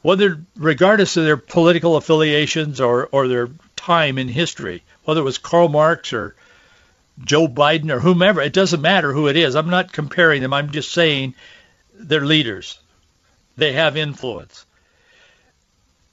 whether 0.00 0.40
regardless 0.56 1.18
of 1.18 1.24
their 1.24 1.36
political 1.36 1.96
affiliations 1.96 2.80
or, 2.80 3.06
or 3.12 3.28
their 3.28 3.50
time 3.76 4.16
in 4.16 4.28
history, 4.28 4.82
whether 5.04 5.20
it 5.20 5.24
was 5.24 5.36
Karl 5.36 5.68
Marx 5.68 6.14
or 6.14 6.34
Joe 7.24 7.48
Biden 7.48 7.90
or 7.90 8.00
whomever, 8.00 8.40
it 8.40 8.52
doesn't 8.52 8.80
matter 8.80 9.12
who 9.12 9.28
it 9.28 9.36
is. 9.36 9.54
I'm 9.54 9.70
not 9.70 9.92
comparing 9.92 10.42
them. 10.42 10.52
I'm 10.52 10.70
just 10.70 10.92
saying 10.92 11.34
they're 11.94 12.24
leaders. 12.24 12.78
They 13.56 13.72
have 13.72 13.96
influence. 13.96 14.64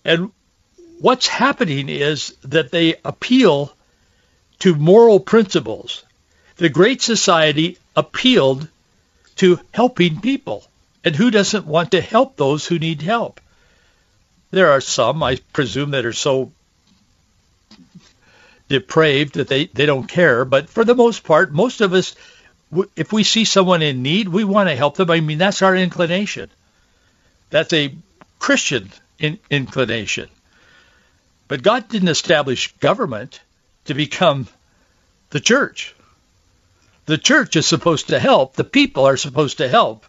And 0.03 0.31
what's 0.99 1.27
happening 1.27 1.89
is 1.89 2.35
that 2.43 2.71
they 2.71 2.95
appeal 3.05 3.73
to 4.59 4.75
moral 4.75 5.19
principles. 5.19 6.03
The 6.57 6.69
Great 6.69 7.01
Society 7.01 7.77
appealed 7.95 8.67
to 9.37 9.59
helping 9.71 10.21
people. 10.21 10.65
And 11.03 11.15
who 11.15 11.31
doesn't 11.31 11.65
want 11.65 11.91
to 11.91 12.01
help 12.01 12.35
those 12.35 12.65
who 12.65 12.79
need 12.79 13.01
help? 13.01 13.39
There 14.51 14.71
are 14.71 14.81
some, 14.81 15.21
I 15.23 15.37
presume, 15.53 15.91
that 15.91 16.05
are 16.05 16.13
so 16.13 16.51
depraved 18.67 19.35
that 19.35 19.47
they, 19.47 19.65
they 19.65 19.85
don't 19.85 20.07
care. 20.07 20.45
But 20.45 20.69
for 20.69 20.83
the 20.83 20.95
most 20.95 21.23
part, 21.23 21.51
most 21.51 21.81
of 21.81 21.93
us, 21.93 22.15
if 22.95 23.13
we 23.13 23.23
see 23.23 23.45
someone 23.45 23.81
in 23.81 24.01
need, 24.01 24.27
we 24.27 24.43
want 24.43 24.69
to 24.69 24.75
help 24.75 24.95
them. 24.95 25.09
I 25.09 25.19
mean, 25.19 25.37
that's 25.37 25.61
our 25.61 25.75
inclination. 25.75 26.49
That's 27.49 27.73
a 27.73 27.95
Christian 28.39 28.91
in, 29.19 29.39
inclination. 29.49 30.29
But 31.47 31.63
God 31.63 31.87
didn't 31.87 32.09
establish 32.09 32.73
government 32.73 33.39
to 33.85 33.93
become 33.93 34.47
the 35.29 35.39
church. 35.39 35.95
The 37.05 37.17
church 37.17 37.55
is 37.55 37.65
supposed 37.65 38.09
to 38.09 38.19
help. 38.19 38.55
The 38.55 38.65
people 38.65 39.05
are 39.07 39.17
supposed 39.17 39.59
to 39.59 39.69
help. 39.69 40.05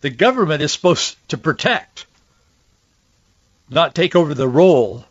The 0.00 0.10
government 0.10 0.62
is 0.62 0.72
supposed 0.72 1.16
to 1.28 1.38
protect, 1.38 2.06
not 3.68 3.94
take 3.94 4.16
over 4.16 4.34
the 4.34 4.48
role 4.48 5.04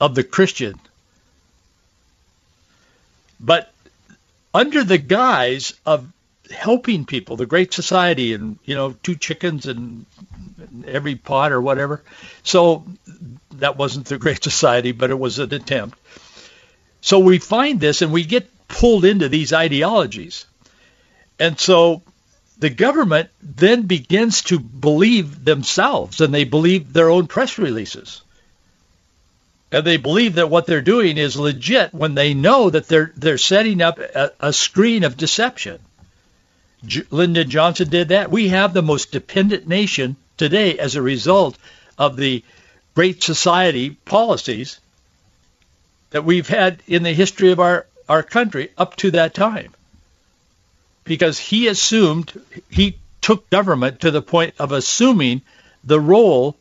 of 0.00 0.14
the 0.14 0.24
Christian. 0.24 0.78
But 3.42 3.72
under 4.54 4.84
the 4.84 4.98
guise 4.98 5.74
of 5.84 6.06
helping 6.50 7.04
people, 7.04 7.36
the 7.36 7.46
Great 7.46 7.72
Society, 7.72 8.34
and 8.34 8.58
you 8.64 8.74
know, 8.74 8.92
two 9.02 9.16
chickens 9.16 9.66
and 9.66 10.06
every 10.86 11.16
pot 11.16 11.52
or 11.52 11.60
whatever. 11.60 12.02
So 12.42 12.84
that 13.52 13.76
wasn't 13.76 14.06
the 14.06 14.18
Great 14.18 14.44
Society, 14.50 14.92
but 14.92 15.10
it 15.10 15.18
was 15.18 15.38
an 15.38 15.52
attempt. 15.52 15.98
So 17.00 17.18
we 17.18 17.38
find 17.38 17.80
this, 17.80 18.00
and 18.00 18.12
we 18.12 18.24
get 18.24 18.48
pulled 18.68 19.04
into 19.04 19.28
these 19.28 19.52
ideologies. 19.52 20.46
And 21.38 21.58
so 21.58 22.02
the 22.58 22.70
government 22.70 23.30
then 23.42 23.82
begins 23.82 24.42
to 24.42 24.60
believe 24.60 25.44
themselves 25.44 26.20
and 26.20 26.32
they 26.32 26.44
believe 26.44 26.92
their 26.92 27.10
own 27.10 27.26
press 27.26 27.58
releases. 27.58 28.22
And 29.72 29.86
they 29.86 29.96
believe 29.96 30.34
that 30.34 30.50
what 30.50 30.66
they're 30.66 30.82
doing 30.82 31.16
is 31.16 31.38
legit 31.38 31.94
when 31.94 32.14
they 32.14 32.34
know 32.34 32.68
that 32.68 32.88
they're 32.88 33.10
they're 33.16 33.38
setting 33.38 33.80
up 33.80 33.98
a, 33.98 34.30
a 34.38 34.52
screen 34.52 35.02
of 35.02 35.16
deception. 35.16 35.80
J- 36.84 37.04
Lyndon 37.10 37.48
Johnson 37.48 37.88
did 37.88 38.08
that. 38.08 38.30
We 38.30 38.48
have 38.48 38.74
the 38.74 38.82
most 38.82 39.12
dependent 39.12 39.66
nation 39.66 40.16
today 40.36 40.78
as 40.78 40.94
a 40.94 41.02
result 41.02 41.56
of 41.96 42.16
the 42.16 42.44
Great 42.94 43.22
Society 43.22 43.90
policies 44.04 44.78
that 46.10 46.24
we've 46.24 46.48
had 46.48 46.82
in 46.86 47.02
the 47.02 47.14
history 47.14 47.50
of 47.50 47.58
our 47.58 47.86
our 48.10 48.22
country 48.22 48.68
up 48.76 48.96
to 48.96 49.12
that 49.12 49.32
time. 49.32 49.72
Because 51.04 51.38
he 51.38 51.68
assumed, 51.68 52.38
he 52.68 52.98
took 53.22 53.48
government 53.48 54.00
to 54.00 54.10
the 54.10 54.20
point 54.20 54.54
of 54.58 54.70
assuming 54.70 55.40
the 55.82 55.98
role 55.98 56.56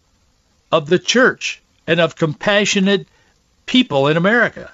of 0.72 0.88
the 0.88 0.98
church 0.98 1.61
and 1.88 2.00
of 2.00 2.16
compassionate 2.16 3.08
people 3.66 4.08
in 4.08 4.18
America. 4.18 4.72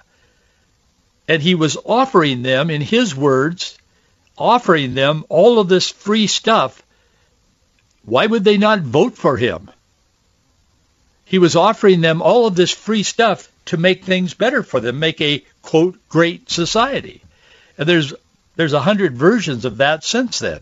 And 1.27 1.41
he 1.41 1.55
was 1.55 1.77
offering 1.85 2.41
them, 2.41 2.69
in 2.69 2.81
his 2.81 3.15
words, 3.15 3.77
offering 4.37 4.93
them 4.93 5.25
all 5.29 5.59
of 5.59 5.67
this 5.67 5.89
free 5.89 6.27
stuff. 6.27 6.81
Why 8.05 8.25
would 8.25 8.43
they 8.43 8.57
not 8.57 8.81
vote 8.81 9.17
for 9.17 9.35
him? 9.35 9.69
He 11.25 11.39
was 11.39 11.57
offering 11.57 11.99
them 11.99 12.21
all 12.21 12.47
of 12.47 12.55
this 12.55 12.71
free 12.71 13.03
stuff 13.03 13.51
to 13.65 13.77
make 13.77 14.05
things 14.05 14.33
better 14.33 14.63
for 14.63 14.79
them, 14.79 14.99
make 14.99 15.19
a 15.19 15.43
quote 15.61 15.97
great 16.07 16.49
society. 16.49 17.21
And 17.77 17.87
there's 17.87 18.13
there's 18.55 18.73
a 18.73 18.81
hundred 18.81 19.17
versions 19.17 19.65
of 19.65 19.77
that 19.77 20.03
since 20.03 20.39
then. 20.39 20.61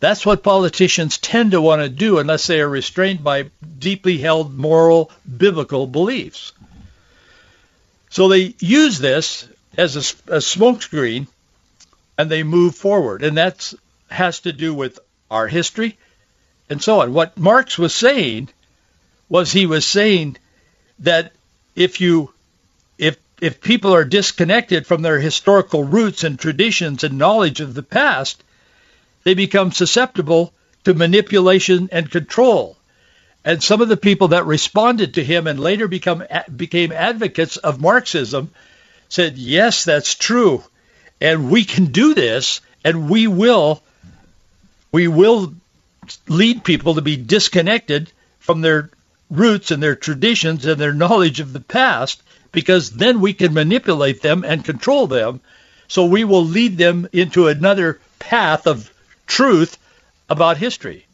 That's 0.00 0.26
what 0.26 0.42
politicians 0.42 1.18
tend 1.18 1.52
to 1.52 1.60
want 1.60 1.82
to 1.82 1.88
do 1.88 2.18
unless 2.18 2.46
they 2.46 2.60
are 2.60 2.68
restrained 2.68 3.24
by 3.24 3.50
deeply 3.78 4.18
held 4.18 4.54
moral 4.54 5.10
biblical 5.36 5.86
beliefs. 5.86 6.52
So 8.10 8.28
they 8.28 8.54
use 8.58 8.98
this 8.98 9.48
as 9.76 9.96
a, 9.96 10.34
a 10.34 10.38
smokescreen 10.38 11.26
and 12.16 12.30
they 12.30 12.42
move 12.42 12.74
forward. 12.74 13.24
And 13.24 13.38
that 13.38 13.72
has 14.10 14.40
to 14.40 14.52
do 14.52 14.74
with 14.74 15.00
our 15.30 15.48
history 15.48 15.98
and 16.70 16.82
so 16.82 17.00
on. 17.00 17.12
What 17.12 17.36
Marx 17.36 17.78
was 17.78 17.94
saying 17.94 18.50
was 19.28 19.50
he 19.50 19.66
was 19.66 19.84
saying 19.84 20.36
that 21.00 21.32
if 21.74 22.00
you 22.00 22.32
if 22.98 23.16
if 23.40 23.60
people 23.60 23.94
are 23.94 24.04
disconnected 24.04 24.86
from 24.86 25.02
their 25.02 25.18
historical 25.18 25.82
roots 25.82 26.22
and 26.22 26.38
traditions 26.38 27.02
and 27.02 27.18
knowledge 27.18 27.60
of 27.60 27.74
the 27.74 27.82
past, 27.82 28.43
they 29.24 29.34
become 29.34 29.72
susceptible 29.72 30.52
to 30.84 30.94
manipulation 30.94 31.88
and 31.92 32.10
control. 32.10 32.76
And 33.44 33.62
some 33.62 33.80
of 33.80 33.88
the 33.88 33.96
people 33.96 34.28
that 34.28 34.46
responded 34.46 35.14
to 35.14 35.24
him 35.24 35.46
and 35.46 35.60
later 35.60 35.88
become 35.88 36.24
became 36.54 36.92
advocates 36.92 37.56
of 37.58 37.80
Marxism 37.80 38.50
said, 39.08 39.36
"Yes, 39.36 39.84
that's 39.84 40.14
true. 40.14 40.64
And 41.20 41.50
we 41.50 41.64
can 41.64 41.86
do 41.86 42.14
this 42.14 42.60
and 42.84 43.08
we 43.08 43.26
will 43.26 43.82
we 44.92 45.08
will 45.08 45.54
lead 46.28 46.64
people 46.64 46.94
to 46.94 47.02
be 47.02 47.16
disconnected 47.16 48.12
from 48.38 48.60
their 48.60 48.90
roots 49.30 49.70
and 49.70 49.82
their 49.82 49.96
traditions 49.96 50.66
and 50.66 50.80
their 50.80 50.92
knowledge 50.92 51.40
of 51.40 51.52
the 51.52 51.60
past 51.60 52.22
because 52.52 52.90
then 52.90 53.20
we 53.20 53.32
can 53.32 53.54
manipulate 53.54 54.22
them 54.22 54.44
and 54.44 54.64
control 54.64 55.06
them. 55.06 55.40
So 55.88 56.06
we 56.06 56.24
will 56.24 56.44
lead 56.44 56.78
them 56.78 57.08
into 57.12 57.48
another 57.48 58.00
path 58.18 58.66
of 58.66 58.90
truth 59.26 59.78
about 60.28 60.56
history. 60.56 61.06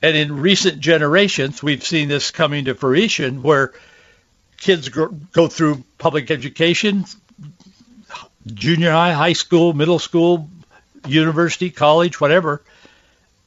And 0.00 0.16
in 0.16 0.40
recent 0.40 0.80
generations, 0.80 1.62
we've 1.62 1.82
seen 1.82 2.08
this 2.08 2.30
coming 2.30 2.66
to 2.66 2.74
fruition 2.74 3.42
where 3.42 3.72
kids 4.56 4.88
go 4.88 5.48
through 5.48 5.84
public 5.98 6.30
education, 6.30 7.04
junior 8.46 8.92
high, 8.92 9.12
high 9.12 9.32
school, 9.32 9.72
middle 9.72 9.98
school, 9.98 10.48
university, 11.06 11.70
college, 11.70 12.20
whatever, 12.20 12.62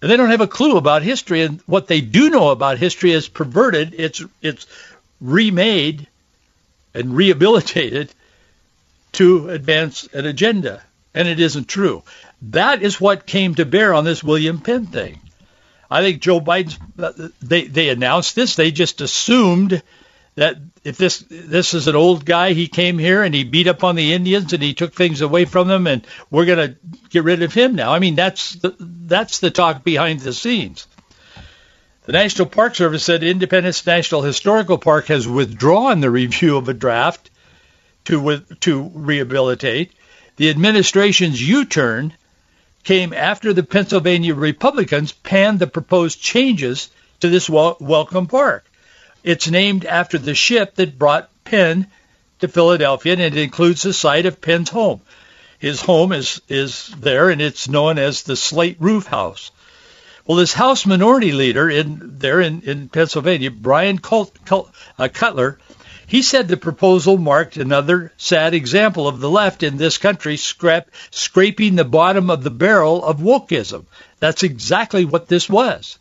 and 0.01 0.09
they 0.09 0.17
don't 0.17 0.31
have 0.31 0.41
a 0.41 0.47
clue 0.47 0.77
about 0.77 1.03
history. 1.03 1.41
And 1.41 1.61
what 1.65 1.87
they 1.87 2.01
do 2.01 2.29
know 2.29 2.49
about 2.49 2.77
history 2.77 3.11
is 3.11 3.27
perverted. 3.27 3.93
It's 3.97 4.23
it's 4.41 4.65
remade 5.19 6.07
and 6.93 7.15
rehabilitated 7.15 8.11
to 9.13 9.49
advance 9.49 10.07
an 10.13 10.25
agenda, 10.25 10.81
and 11.13 11.27
it 11.27 11.39
isn't 11.39 11.67
true. 11.67 12.03
That 12.43 12.81
is 12.81 12.99
what 12.99 13.25
came 13.25 13.55
to 13.55 13.65
bear 13.65 13.93
on 13.93 14.03
this 14.03 14.23
William 14.23 14.59
Penn 14.59 14.87
thing. 14.87 15.19
I 15.89 16.01
think 16.01 16.21
Joe 16.21 16.39
Biden 16.39 17.33
they 17.41 17.65
they 17.65 17.89
announced 17.89 18.35
this. 18.35 18.55
They 18.55 18.71
just 18.71 19.01
assumed 19.01 19.83
that 20.35 20.55
if 20.83 20.97
this 20.97 21.23
this 21.29 21.73
is 21.73 21.87
an 21.87 21.95
old 21.95 22.25
guy, 22.25 22.53
he 22.53 22.67
came 22.67 22.97
here 22.97 23.21
and 23.23 23.35
he 23.35 23.43
beat 23.43 23.67
up 23.67 23.83
on 23.83 23.95
the 23.95 24.13
Indians 24.13 24.53
and 24.53 24.63
he 24.63 24.73
took 24.73 24.93
things 24.93 25.21
away 25.21 25.45
from 25.45 25.67
them, 25.67 25.87
and 25.87 26.07
we're 26.29 26.45
to 26.45 26.77
get 27.09 27.25
rid 27.25 27.43
of 27.43 27.53
him 27.53 27.75
now. 27.75 27.93
I 27.93 27.99
mean, 27.99 28.15
that's 28.15 28.53
the, 28.53 28.75
that's 28.79 29.39
the 29.39 29.51
talk 29.51 29.83
behind 29.83 30.21
the 30.21 30.33
scenes. 30.33 30.87
The 32.05 32.13
National 32.13 32.47
Park 32.47 32.75
Service 32.75 33.03
said 33.03 33.23
Independence 33.23 33.85
National 33.85 34.21
Historical 34.21 34.77
Park 34.77 35.07
has 35.07 35.27
withdrawn 35.27 35.99
the 35.99 36.09
review 36.09 36.57
of 36.57 36.69
a 36.69 36.73
draft 36.73 37.29
to 38.05 38.39
to 38.61 38.89
rehabilitate. 38.93 39.91
The 40.37 40.49
administration's 40.49 41.45
U-turn 41.45 42.13
came 42.83 43.13
after 43.13 43.53
the 43.53 43.63
Pennsylvania 43.63 44.35
Republicans 44.35 45.11
panned 45.11 45.59
the 45.59 45.67
proposed 45.67 46.21
changes 46.21 46.89
to 47.19 47.29
this 47.29 47.49
welcome 47.49 48.27
park. 48.27 48.65
It's 49.23 49.49
named 49.49 49.85
after 49.85 50.17
the 50.17 50.33
ship 50.35 50.75
that 50.75 50.97
brought 50.97 51.29
Penn 51.43 51.87
to 52.39 52.47
Philadelphia, 52.47 53.13
and 53.13 53.21
it 53.21 53.37
includes 53.37 53.83
the 53.83 53.93
site 53.93 54.25
of 54.25 54.41
Penn's 54.41 54.69
home. 54.69 55.01
His 55.59 55.81
home 55.81 56.11
is, 56.11 56.41
is 56.49 56.87
there, 56.97 57.29
and 57.29 57.39
it's 57.39 57.69
known 57.69 57.99
as 57.99 58.23
the 58.23 58.35
Slate 58.35 58.77
Roof 58.79 59.05
House. 59.05 59.51
Well, 60.25 60.37
this 60.37 60.53
House 60.53 60.85
Minority 60.85 61.31
Leader 61.31 61.69
in 61.69 62.17
there 62.17 62.41
in, 62.41 62.61
in 62.61 62.89
Pennsylvania, 62.89 63.51
Bryan 63.51 63.99
uh, 64.03 65.07
Cutler, 65.13 65.59
he 66.11 66.21
said 66.21 66.49
the 66.49 66.57
proposal 66.57 67.17
marked 67.17 67.55
another 67.55 68.11
sad 68.17 68.53
example 68.53 69.07
of 69.07 69.21
the 69.21 69.29
left 69.29 69.63
in 69.63 69.77
this 69.77 69.97
country 69.97 70.35
scrap, 70.35 70.89
scraping 71.09 71.77
the 71.77 71.85
bottom 71.85 72.29
of 72.29 72.43
the 72.43 72.49
barrel 72.49 73.01
of 73.05 73.21
wokeism. 73.21 73.85
That's 74.19 74.43
exactly 74.43 75.05
what 75.05 75.29
this 75.29 75.47
was. 75.47 75.97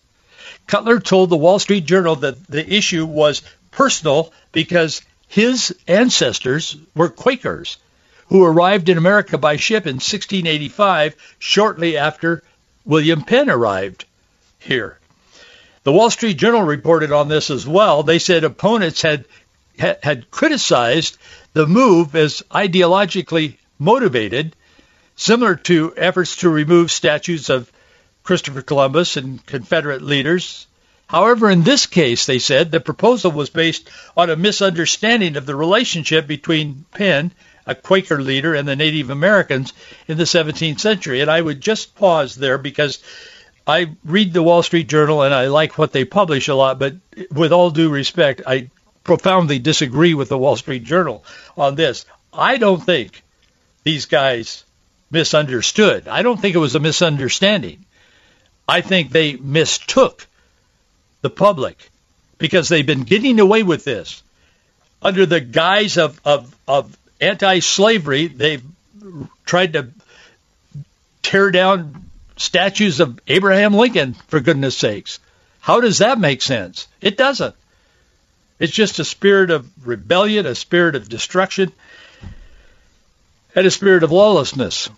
Cutler 0.67 0.99
told 0.99 1.31
the 1.31 1.37
Wall 1.37 1.61
Street 1.61 1.85
Journal 1.85 2.17
that 2.17 2.45
the 2.49 2.75
issue 2.75 3.07
was 3.07 3.43
personal 3.71 4.33
because 4.51 5.01
his 5.29 5.77
ancestors 5.87 6.77
were 6.97 7.09
Quakers 7.09 7.77
who 8.31 8.43
arrived 8.43 8.89
in 8.89 8.99
America 8.99 9.39
by 9.39 9.55
ship 9.55 9.87
in 9.87 9.95
1685, 9.95 11.15
shortly 11.39 11.97
after 11.97 12.43
William 12.85 13.23
Penn 13.23 13.49
arrived 13.49 14.07
here. 14.59 14.99
The 15.85 15.93
Wall 15.93 16.11
Street 16.11 16.37
Journal 16.37 16.63
reported 16.63 17.13
on 17.13 17.29
this 17.29 17.49
as 17.49 17.65
well. 17.65 18.03
They 18.03 18.19
said 18.19 18.43
opponents 18.43 19.03
had 19.03 19.25
had 19.81 20.31
criticized 20.31 21.17
the 21.55 21.67
move 21.67 22.15
as 22.15 22.43
ideologically 22.51 23.57
motivated, 23.79 24.55
similar 25.17 25.57
to 25.57 25.95
efforts 25.97 26.37
to 26.37 26.51
remove 26.51 26.91
statues 26.91 27.51
of 27.51 27.73
Christopher 28.23 28.63
Columbus 28.63 29.17
and 29.17 29.45
Confederate 29.45 30.03
leaders. 30.03 30.67
However, 31.07 31.51
in 31.51 31.65
this 31.65 31.87
case, 31.87 32.27
they 32.27 32.39
said 32.39 32.71
the 32.71 32.79
proposal 32.79 33.33
was 33.33 33.51
based 33.51 33.91
on 34.17 34.31
a 34.31 34.37
misunderstanding 34.37 35.37
of 35.37 35.47
the 35.47 35.57
relationship 35.57 36.27
between 36.27 36.85
Penn, 36.93 37.33
a 37.67 37.75
Quaker 37.75 38.23
leader, 38.23 38.55
and 38.55 38.69
the 38.69 38.77
Native 38.77 39.11
Americans 39.11 39.73
in 40.07 40.19
the 40.19 40.25
17th 40.25 40.79
century. 40.79 41.21
And 41.21 41.31
I 41.31 41.41
would 41.41 41.61
just 41.61 41.97
pause 41.97 42.37
there 42.37 42.59
because 42.59 43.03
I 43.67 43.97
read 44.05 44.33
the 44.33 44.43
Wall 44.43 44.63
Street 44.63 44.89
Journal 44.89 45.23
and 45.23 45.35
I 45.35 45.49
like 45.49 45.79
what 45.79 45.93
they 45.93 46.05
publish 46.05 46.49
a 46.49 46.55
lot, 46.55 46.79
but 46.79 46.95
with 47.33 47.53
all 47.53 47.71
due 47.71 47.89
respect, 47.89 48.43
I 48.47 48.71
profoundly 49.05 49.59
disagree 49.59 50.15
with 50.15 50.29
the 50.29 50.39
Wall 50.39 50.57
Street 50.57 50.85
Journal 50.85 51.25
on 51.57 51.75
this. 51.75 52.07
I 52.33 52.59
don't 52.59 52.83
think 52.83 53.23
these 53.83 54.07
guys 54.07 54.65
misunderstood. 55.11 56.09
I 56.09 56.23
don't 56.23 56.41
think 56.41 56.55
it 56.55 56.59
was 56.59 56.75
a 56.75 56.81
misunderstanding. 56.81 57.85
I 58.69 58.81
think 58.83 59.11
they 59.11 59.35
mistook 59.35 60.27
the 61.23 61.31
public 61.31 61.91
because 62.39 62.69
they've 62.69 62.87
been 62.87 63.03
getting 63.03 63.41
away 63.41 63.63
with 63.63 63.85
this 63.85 64.23
under 65.03 65.27
the 65.27 65.41
guise 65.41 65.99
of, 65.99 66.21
of, 66.25 66.55
of 66.69 66.97
anti-slavery. 67.21 68.29
They've 68.29 68.65
tried 69.45 69.73
to 69.73 69.89
tear 71.23 71.51
down 71.51 72.11
statues 72.37 73.01
of 73.01 73.21
Abraham 73.27 73.75
Lincoln, 73.75 74.15
for 74.29 74.41
goodness 74.41 74.77
sakes. 74.77 75.19
How 75.61 75.81
does 75.81 75.99
that 75.99 76.19
make 76.19 76.41
sense? 76.41 76.89
It 77.01 77.17
doesn't. 77.17 77.55
It's 78.61 78.73
just 78.73 78.99
a 78.99 79.05
spirit 79.05 79.51
of 79.51 79.69
rebellion, 79.87 80.47
a 80.47 80.55
spirit 80.55 80.95
of 80.95 81.09
destruction, 81.09 81.73
and 83.57 83.67
a 83.67 83.71
spirit 83.71 84.05
of 84.05 84.13
lawlessness. 84.13 84.91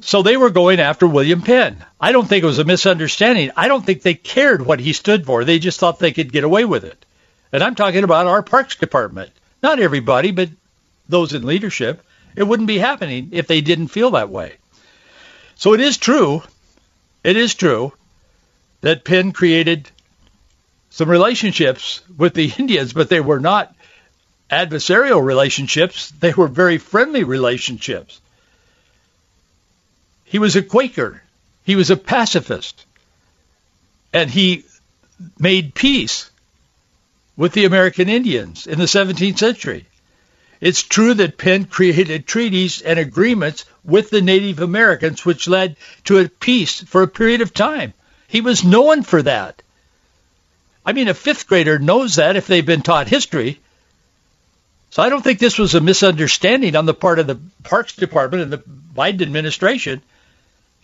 So 0.00 0.22
they 0.22 0.36
were 0.36 0.50
going 0.50 0.80
after 0.80 1.06
William 1.06 1.42
Penn. 1.42 1.84
I 2.00 2.12
don't 2.12 2.28
think 2.28 2.42
it 2.42 2.46
was 2.46 2.58
a 2.58 2.64
misunderstanding. 2.64 3.52
I 3.56 3.68
don't 3.68 3.86
think 3.86 4.02
they 4.02 4.14
cared 4.14 4.66
what 4.66 4.80
he 4.80 4.92
stood 4.92 5.24
for. 5.24 5.44
They 5.44 5.58
just 5.58 5.80
thought 5.80 5.98
they 6.00 6.12
could 6.12 6.32
get 6.32 6.44
away 6.44 6.64
with 6.64 6.84
it. 6.84 7.04
And 7.52 7.62
I'm 7.62 7.76
talking 7.76 8.04
about 8.04 8.26
our 8.26 8.42
parks 8.42 8.76
department. 8.76 9.30
Not 9.62 9.78
everybody, 9.78 10.32
but 10.32 10.50
those 11.08 11.32
in 11.32 11.46
leadership. 11.46 12.02
It 12.34 12.42
wouldn't 12.42 12.66
be 12.66 12.78
happening 12.78 13.30
if 13.32 13.46
they 13.46 13.60
didn't 13.60 13.88
feel 13.88 14.10
that 14.12 14.28
way. 14.28 14.56
So 15.54 15.72
it 15.72 15.80
is 15.80 15.96
true, 15.96 16.42
it 17.24 17.36
is 17.36 17.54
true 17.54 17.92
that 18.82 19.04
Penn 19.04 19.32
created 19.32 19.88
some 20.96 21.10
relationships 21.10 22.00
with 22.16 22.32
the 22.32 22.50
Indians, 22.58 22.94
but 22.94 23.10
they 23.10 23.20
were 23.20 23.38
not 23.38 23.74
adversarial 24.50 25.22
relationships. 25.22 26.10
They 26.10 26.32
were 26.32 26.48
very 26.48 26.78
friendly 26.78 27.22
relationships. 27.22 28.18
He 30.24 30.38
was 30.38 30.56
a 30.56 30.62
Quaker. 30.62 31.22
He 31.64 31.76
was 31.76 31.90
a 31.90 31.98
pacifist. 31.98 32.86
And 34.14 34.30
he 34.30 34.64
made 35.38 35.74
peace 35.74 36.30
with 37.36 37.52
the 37.52 37.66
American 37.66 38.08
Indians 38.08 38.66
in 38.66 38.78
the 38.78 38.86
17th 38.86 39.36
century. 39.36 39.84
It's 40.62 40.82
true 40.82 41.12
that 41.12 41.36
Penn 41.36 41.66
created 41.66 42.26
treaties 42.26 42.80
and 42.80 42.98
agreements 42.98 43.66
with 43.84 44.08
the 44.08 44.22
Native 44.22 44.60
Americans, 44.60 45.26
which 45.26 45.46
led 45.46 45.76
to 46.04 46.20
a 46.20 46.28
peace 46.30 46.80
for 46.80 47.02
a 47.02 47.08
period 47.08 47.42
of 47.42 47.52
time. 47.52 47.92
He 48.28 48.40
was 48.40 48.64
known 48.64 49.02
for 49.02 49.20
that. 49.20 49.60
I 50.86 50.92
mean, 50.92 51.08
a 51.08 51.14
fifth 51.14 51.48
grader 51.48 51.80
knows 51.80 52.14
that 52.14 52.36
if 52.36 52.46
they've 52.46 52.64
been 52.64 52.82
taught 52.82 53.08
history. 53.08 53.58
So 54.90 55.02
I 55.02 55.08
don't 55.08 55.22
think 55.22 55.40
this 55.40 55.58
was 55.58 55.74
a 55.74 55.80
misunderstanding 55.80 56.76
on 56.76 56.86
the 56.86 56.94
part 56.94 57.18
of 57.18 57.26
the 57.26 57.40
Parks 57.64 57.94
Department 57.96 58.44
and 58.44 58.52
the 58.52 58.62
Biden 58.94 59.20
administration. 59.20 60.00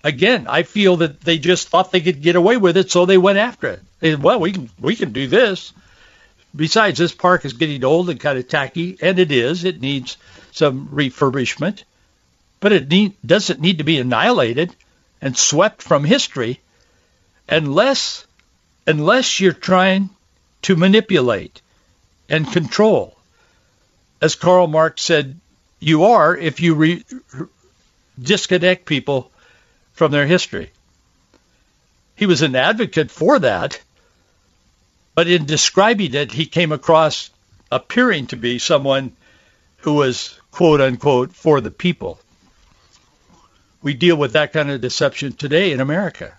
Again, 0.03 0.49
I 0.49 0.65
feel 0.65 0.97
that 0.99 1.21
they 1.21 1.39
just 1.39 1.69
thought 1.69 1.93
they 1.93 2.01
could 2.01 2.21
get 2.21 2.35
away 2.35 2.57
with 2.57 2.77
it, 2.77 2.91
so 2.91 3.07
they 3.07 3.17
went 3.17 3.39
after 3.39 3.69
it. 3.69 3.81
They, 4.01 4.17
well, 4.17 4.41
we 4.41 4.51
can 4.51 4.69
we 4.81 4.97
can 4.97 5.13
do 5.13 5.29
this. 5.29 5.73
Besides, 6.55 6.99
this 6.99 7.15
park 7.15 7.45
is 7.45 7.53
getting 7.53 7.85
old 7.85 8.11
and 8.11 8.21
kind 8.21 8.39
of 8.39 8.49
tacky, 8.49 8.99
and 9.01 9.19
it 9.19 9.31
is. 9.31 9.65
It 9.65 9.81
needs 9.81 10.19
some 10.51 10.89
refurbishment, 10.89 11.85
but 12.61 12.73
it 12.73 12.89
need, 12.89 13.15
doesn't 13.25 13.61
need 13.61 13.79
to 13.79 13.85
be 13.85 13.99
annihilated 13.99 14.75
and 15.23 15.39
swept 15.39 15.81
from 15.81 16.05
history 16.05 16.61
unless 17.49 18.27
unless 18.87 19.41
you're 19.41 19.53
trying 19.53 20.11
to 20.63 20.77
manipulate 20.77 21.61
and 22.29 22.51
control. 22.51 23.17
As 24.21 24.35
Karl 24.35 24.67
Marx 24.67 25.03
said, 25.03 25.39
you 25.81 26.05
are 26.05 26.37
if 26.37 26.61
you 26.61 26.75
re- 26.75 27.05
disconnect 28.21 28.87
people 28.87 29.31
from 29.93 30.13
their 30.13 30.27
history. 30.27 30.71
He 32.15 32.27
was 32.27 32.43
an 32.43 32.55
advocate 32.55 33.11
for 33.11 33.39
that, 33.41 33.81
but 35.15 35.27
in 35.27 35.45
describing 35.45 36.15
it, 36.15 36.33
he 36.33 36.47
came 36.47 36.73
across 36.73 37.31
appearing 37.71 38.29
to 38.29 38.37
be 38.37 38.59
someone 38.59 39.13
who 39.79 39.95
was, 39.95 40.39
quote 40.53 40.81
unquote, 40.81 41.33
for 41.33 41.61
the 41.61 41.71
people. 41.71 42.21
We 43.83 43.95
deal 43.95 44.17
with 44.17 44.35
that 44.35 44.53
kind 44.53 44.71
of 44.71 44.81
deception 44.81 45.33
today 45.33 45.73
in 45.73 45.81
America. 45.81 46.37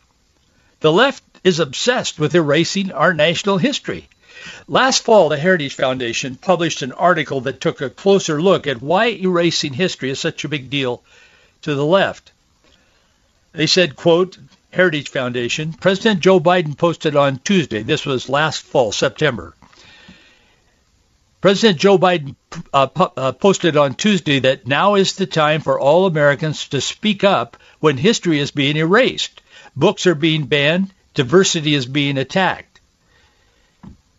The 0.79 0.91
left 0.91 1.23
is 1.43 1.60
obsessed 1.60 2.19
with 2.19 2.36
erasing 2.36 2.91
our 2.91 3.13
national 3.13 3.58
history. 3.58 4.08
Last 4.67 5.03
fall, 5.03 5.29
the 5.29 5.38
Heritage 5.38 5.75
Foundation 5.75 6.36
published 6.36 6.82
an 6.82 6.91
article 6.91 7.41
that 7.41 7.62
took 7.62 7.82
a 7.82 7.89
closer 7.89 8.41
look 8.41 8.67
at 8.67 8.82
why 8.82 9.08
erasing 9.08 9.73
history 9.73 10.10
is 10.10 10.19
such 10.19 10.43
a 10.43 10.49
big 10.49 10.69
deal 10.69 11.03
to 11.62 11.75
the 11.75 11.86
left. 11.86 12.32
They 13.53 13.67
said, 13.67 13.95
quote, 13.95 14.38
Heritage 14.71 15.10
Foundation. 15.10 15.73
President 15.73 16.19
Joe 16.19 16.39
Biden 16.39 16.77
posted 16.77 17.15
on 17.15 17.39
Tuesday, 17.39 17.84
this 17.84 18.06
was 18.06 18.27
last 18.27 18.63
fall, 18.63 18.91
September. 18.91 19.56
President 21.41 21.77
Joe 21.77 21.97
Biden 21.97 22.36
uh, 22.73 22.88
uh, 22.95 23.32
posted 23.34 23.75
on 23.75 23.95
Tuesday 23.95 24.39
that 24.39 24.65
now 24.65 24.95
is 24.95 25.15
the 25.15 25.25
time 25.25 25.62
for 25.62 25.77
all 25.79 26.06
Americans 26.06 26.69
to 26.69 26.79
speak 26.79 27.23
up 27.23 27.58
when 27.82 27.97
history 27.97 28.39
is 28.39 28.51
being 28.51 28.77
erased. 28.77 29.41
Books 29.75 30.08
are 30.08 30.15
being 30.15 30.45
banned. 30.45 30.93
Diversity 31.13 31.76
is 31.76 31.86
being 31.86 32.17
attacked. 32.17 32.80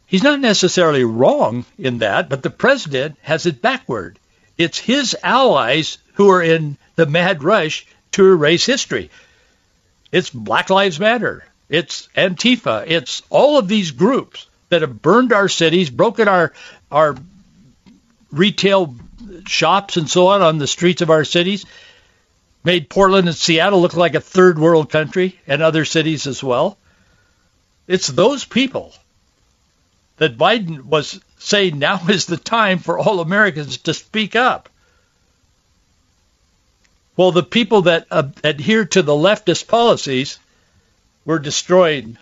He's 0.07 0.23
not 0.23 0.41
necessarily 0.41 1.05
wrong 1.05 1.65
in 1.79 1.99
that, 1.99 2.29
but 2.29 2.43
the 2.43 2.51
president 2.51 3.17
has 3.23 3.47
it 3.47 3.61
backward. 3.61 4.19
It's 4.57 4.79
his 4.79 5.17
allies 5.23 5.99
who 6.15 6.31
are 6.31 6.43
in 6.43 6.77
the 6.95 7.07
mad 7.07 7.43
rush 7.43 7.87
to 8.13 8.25
erase 8.25 8.65
history. 8.65 9.11
It's 10.13 10.31
Black 10.31 10.71
Lives 10.71 11.01
Matter. 11.01 11.45
It's 11.69 12.09
Antifa. 12.17 12.85
It's 12.87 13.23
all 13.31 13.59
of 13.59 13.67
these 13.67 13.91
groups 13.91 14.47
that 14.69 14.83
have 14.83 15.03
burned 15.03 15.33
our 15.33 15.49
cities, 15.49 15.91
broken 15.91 16.29
our 16.29 16.53
our 16.93 17.17
retail 18.31 18.95
shops 19.47 19.97
and 19.97 20.09
so 20.09 20.29
on 20.29 20.43
on 20.43 20.59
the 20.59 20.67
streets 20.67 21.03
of 21.03 21.11
our 21.11 21.25
cities, 21.25 21.65
made 22.63 22.89
Portland 22.89 23.27
and 23.27 23.37
Seattle 23.37 23.81
look 23.81 23.95
like 23.95 24.15
a 24.15 24.21
third 24.21 24.59
world 24.59 24.91
country 24.91 25.39
and 25.47 25.63
other 25.63 25.85
cities 25.85 26.27
as 26.27 26.43
well. 26.43 26.79
It's 27.87 28.07
those 28.07 28.45
people 28.45 28.95
that 30.17 30.39
Biden 30.39 30.85
was 30.85 31.21
saying 31.39 31.79
now 31.79 32.01
is 32.09 32.27
the 32.27 32.37
time 32.37 32.79
for 32.79 32.99
all 32.99 33.21
Americans 33.21 33.79
to 33.79 33.95
speak 33.95 34.37
up. 34.37 34.69
Well, 37.17 37.31
the 37.31 37.43
people 37.45 37.83
that 37.83 38.07
uh, 38.11 38.25
adhere 38.43 38.85
to 38.87 39.03
the 39.03 39.13
leftist 39.13 39.69
policies 39.69 40.39
were 41.25 41.39
destroying 41.39 42.19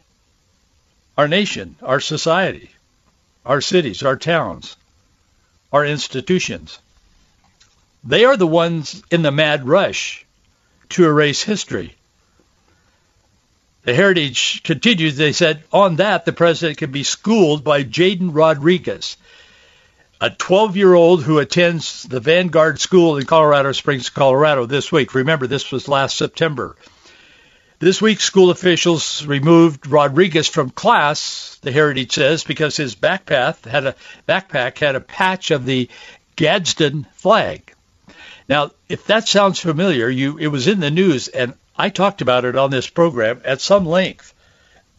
our 1.16 1.28
nation, 1.28 1.76
our 1.82 2.00
society, 2.00 2.70
our 3.44 3.60
cities, 3.60 4.02
our 4.02 4.16
towns, 4.16 4.76
our 5.72 5.84
institutions. 5.84 6.78
They 8.04 8.24
are 8.24 8.36
the 8.36 8.46
ones 8.46 9.02
in 9.10 9.22
the 9.22 9.30
mad 9.30 9.66
rush 9.66 10.26
to 10.90 11.06
erase 11.06 11.42
history. 11.42 11.94
The 13.84 13.94
Heritage 13.94 14.62
continued, 14.62 15.14
they 15.14 15.32
said, 15.32 15.64
on 15.72 15.96
that, 15.96 16.24
the 16.24 16.32
president 16.32 16.78
can 16.78 16.92
be 16.92 17.02
schooled 17.02 17.64
by 17.64 17.82
Jaiden 17.82 18.30
Rodriguez, 18.32 19.16
a 20.20 20.30
12-year-old 20.30 21.24
who 21.24 21.40
attends 21.40 22.04
the 22.04 22.20
Vanguard 22.20 22.80
School 22.80 23.16
in 23.16 23.26
Colorado 23.26 23.72
Springs, 23.72 24.08
Colorado 24.08 24.66
this 24.66 24.92
week. 24.92 25.16
Remember, 25.16 25.48
this 25.48 25.72
was 25.72 25.88
last 25.88 26.16
September. 26.16 26.76
This 27.80 28.00
week, 28.00 28.20
school 28.20 28.50
officials 28.50 29.26
removed 29.26 29.88
Rodriguez 29.88 30.46
from 30.46 30.70
class, 30.70 31.58
the 31.62 31.72
Heritage 31.72 32.12
says, 32.12 32.44
because 32.44 32.76
his 32.76 32.94
backpack 32.94 33.64
had 33.64 33.84
a 33.84 33.96
backpack 34.28 34.78
had 34.78 34.94
a 34.94 35.00
patch 35.00 35.50
of 35.50 35.64
the 35.66 35.88
Gadsden 36.36 37.08
flag. 37.14 37.74
Now, 38.48 38.70
if 38.88 39.06
that 39.06 39.26
sounds 39.26 39.58
familiar, 39.58 40.08
you 40.08 40.38
it 40.38 40.46
was 40.46 40.68
in 40.68 40.78
the 40.78 40.92
news, 40.92 41.26
and 41.26 41.54
I 41.76 41.88
talked 41.88 42.20
about 42.20 42.44
it 42.44 42.56
on 42.56 42.70
this 42.70 42.88
program 42.88 43.40
at 43.44 43.60
some 43.60 43.86
length. 43.86 44.34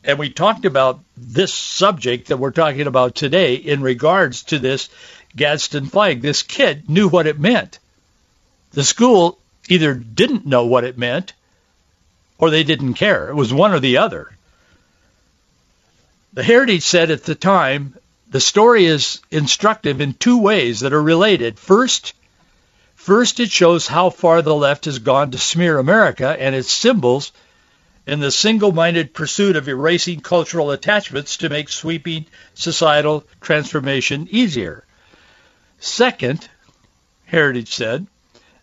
And 0.03 0.19
we 0.19 0.29
talked 0.29 0.65
about 0.65 0.99
this 1.15 1.53
subject 1.53 2.27
that 2.27 2.37
we're 2.37 2.51
talking 2.51 2.87
about 2.87 3.15
today 3.15 3.55
in 3.55 3.81
regards 3.81 4.43
to 4.45 4.59
this 4.59 4.89
Gadsden 5.35 5.87
flag. 5.87 6.21
This 6.21 6.43
kid 6.43 6.89
knew 6.89 7.07
what 7.07 7.27
it 7.27 7.39
meant. 7.39 7.79
The 8.71 8.83
school 8.83 9.39
either 9.69 9.93
didn't 9.93 10.45
know 10.45 10.65
what 10.65 10.83
it 10.83 10.97
meant 10.97 11.33
or 12.37 12.49
they 12.49 12.63
didn't 12.63 12.95
care. 12.95 13.29
It 13.29 13.35
was 13.35 13.53
one 13.53 13.71
or 13.71 13.79
the 13.79 13.97
other. 13.97 14.31
The 16.33 16.43
Heritage 16.43 16.83
said 16.83 17.11
at 17.11 17.23
the 17.23 17.35
time, 17.35 17.95
the 18.29 18.41
story 18.41 18.85
is 18.85 19.21
instructive 19.29 20.01
in 20.01 20.13
two 20.13 20.39
ways 20.39 20.81
that 20.81 20.93
are 20.93 21.01
related. 21.01 21.59
First, 21.59 22.13
first 23.03 23.41
it 23.41 23.51
shows 23.51 23.85
how 23.85 24.09
far 24.09 24.41
the 24.41 24.55
left 24.55 24.85
has 24.85 24.99
gone 24.99 25.29
to 25.31 25.37
smear 25.37 25.77
America 25.77 26.37
and 26.39 26.55
its 26.55 26.71
symbols 26.71 27.33
in 28.07 28.21
the 28.21 28.31
single-minded 28.31 29.13
pursuit 29.13 29.57
of 29.57 29.67
erasing 29.67 30.21
cultural 30.21 30.71
attachments 30.71 31.35
to 31.35 31.49
make 31.49 31.67
sweeping 31.67 32.25
societal 32.53 33.25
transformation 33.41 34.25
easier. 34.31 34.85
Second, 35.79 36.47
Heritage 37.25 37.73
said, 37.73 38.07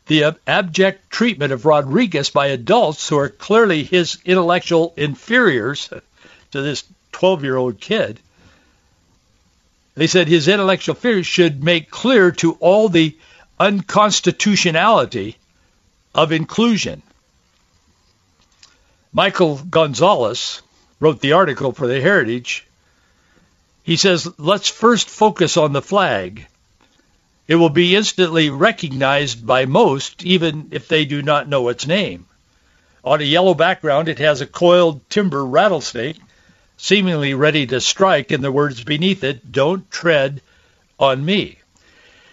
the 0.07 0.35
abject 0.47 1.11
treatment 1.11 1.53
of 1.53 1.67
Rodriguez 1.67 2.31
by 2.31 2.47
adults 2.47 3.11
who 3.11 3.19
are 3.19 3.29
clearly 3.29 3.85
his 3.85 4.17
intellectual 4.25 4.95
inferiors 4.97 5.91
to 6.53 6.63
this 6.63 6.85
12-year-old 7.13 7.79
kid. 7.79 8.19
They 9.97 10.07
said 10.07 10.29
his 10.29 10.49
intellectual 10.49 10.95
inferiors 10.95 11.27
should 11.27 11.63
make 11.63 11.91
clear 11.91 12.31
to 12.33 12.53
all 12.53 12.89
the 12.89 13.19
unconstitutionality 13.61 15.37
of 16.15 16.33
inclusion. 16.33 17.03
Michael 19.13 19.59
Gonzalez 19.59 20.63
wrote 20.99 21.21
the 21.21 21.33
article 21.33 21.73
for 21.73 21.87
the 21.87 22.01
Heritage. 22.01 22.67
He 23.83 23.97
says, 23.97 24.29
let's 24.39 24.69
first 24.69 25.11
focus 25.11 25.57
on 25.57 25.73
the 25.73 25.83
flag. 25.83 26.47
It 27.47 27.57
will 27.57 27.71
be 27.71 27.97
instantly 27.97 28.49
recognized 28.49 29.47
by 29.47 29.67
most, 29.67 30.25
even 30.25 30.69
if 30.71 30.89
they 30.89 31.05
do 31.05 31.21
not 31.21 31.49
know 31.49 31.69
its 31.69 31.87
name. 31.87 32.27
On 33.05 33.21
a 33.21 33.25
yellow 33.25 33.55
background, 33.55 34.09
it 34.09 34.21
has 34.21 34.41
a 34.41 34.47
coiled 34.47 35.09
timber 35.11 35.45
rattlesnake, 35.45 36.19
seemingly 36.77 37.35
ready 37.35 37.67
to 37.67 37.81
strike, 37.81 38.31
and 38.31 38.43
the 38.43 38.53
words 38.53 38.85
beneath 38.85 39.25
it, 39.25 39.51
don't 39.51 39.91
tread 39.91 40.41
on 40.99 41.25
me. 41.25 41.60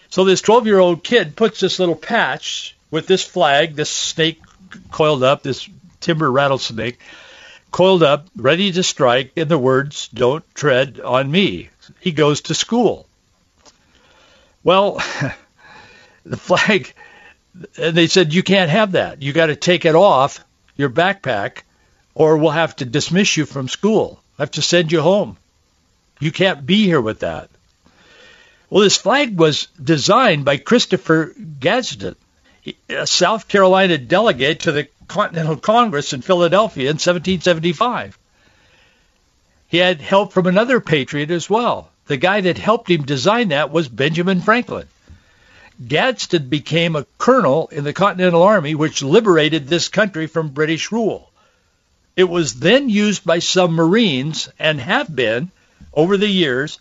So 0.09 0.23
this 0.23 0.41
12-year-old 0.41 1.03
kid 1.03 1.35
puts 1.35 1.59
this 1.59 1.79
little 1.79 1.95
patch 1.95 2.75
with 2.91 3.07
this 3.07 3.23
flag, 3.23 3.75
this 3.75 3.89
snake 3.89 4.41
coiled 4.91 5.23
up, 5.23 5.43
this 5.43 5.69
timber 5.99 6.31
rattlesnake, 6.31 6.99
coiled 7.71 8.03
up, 8.03 8.27
ready 8.35 8.71
to 8.71 8.83
strike, 8.83 9.31
and 9.35 9.49
the 9.49 9.57
words, 9.57 10.07
don't 10.09 10.43
tread 10.55 10.99
on 10.99 11.29
me. 11.29 11.69
He 11.99 12.11
goes 12.11 12.41
to 12.41 12.55
school. 12.55 13.07
Well, 14.63 14.95
the 16.25 16.37
flag, 16.37 16.93
and 17.77 17.95
they 17.95 18.07
said, 18.07 18.33
you 18.33 18.43
can't 18.43 18.69
have 18.69 18.93
that. 18.93 19.21
You 19.21 19.33
got 19.33 19.47
to 19.47 19.55
take 19.55 19.85
it 19.85 19.95
off 19.95 20.43
your 20.75 20.89
backpack 20.89 21.63
or 22.17 22.37
we'll 22.37 22.51
have 22.51 22.75
to 22.77 22.85
dismiss 22.85 23.37
you 23.37 23.45
from 23.45 23.67
school. 23.67 24.19
I 24.39 24.41
have 24.41 24.51
to 24.51 24.61
send 24.61 24.91
you 24.91 25.01
home. 25.01 25.37
You 26.19 26.31
can't 26.31 26.65
be 26.65 26.83
here 26.83 27.01
with 27.01 27.19
that. 27.19 27.49
Well, 28.69 28.84
this 28.84 28.97
flag 28.97 29.38
was 29.38 29.67
designed 29.82 30.43
by 30.43 30.58
Christopher 30.58 31.34
Gadsden, 31.60 32.15
a 32.89 33.08
South 33.08 33.47
Carolina 33.47 33.97
delegate 33.97 34.62
to 34.62 34.73
the 34.73 34.88
Continental 35.08 35.56
Congress 35.56 36.12
in 36.12 36.21
Philadelphia 36.21 36.86
in 36.86 36.95
1775. 36.95 38.17
He 39.69 39.77
had 39.77 40.01
help 40.01 40.34
from 40.34 40.47
another 40.47 40.82
patriot 40.82 41.32
as 41.32 41.49
well, 41.49 41.89
the 42.08 42.17
guy 42.17 42.41
that 42.41 42.58
helped 42.58 42.89
him 42.89 43.03
design 43.03 43.49
that 43.49 43.71
was 43.71 43.88
Benjamin 43.88 44.41
Franklin. 44.41 44.88
Gadsden 45.86 46.49
became 46.49 46.95
a 46.95 47.06
colonel 47.17 47.69
in 47.71 47.84
the 47.84 47.93
Continental 47.93 48.43
Army, 48.43 48.75
which 48.75 49.01
liberated 49.01 49.67
this 49.67 49.88
country 49.88 50.27
from 50.27 50.49
British 50.49 50.91
rule. 50.91 51.32
It 52.15 52.25
was 52.25 52.56
then 52.56 52.89
used 52.89 53.23
by 53.23 53.39
some 53.39 53.73
Marines 53.73 54.49
and 54.58 54.82
have 54.82 55.15
been 55.15 55.51
over 55.93 56.17
the 56.17 56.27
years 56.27 56.80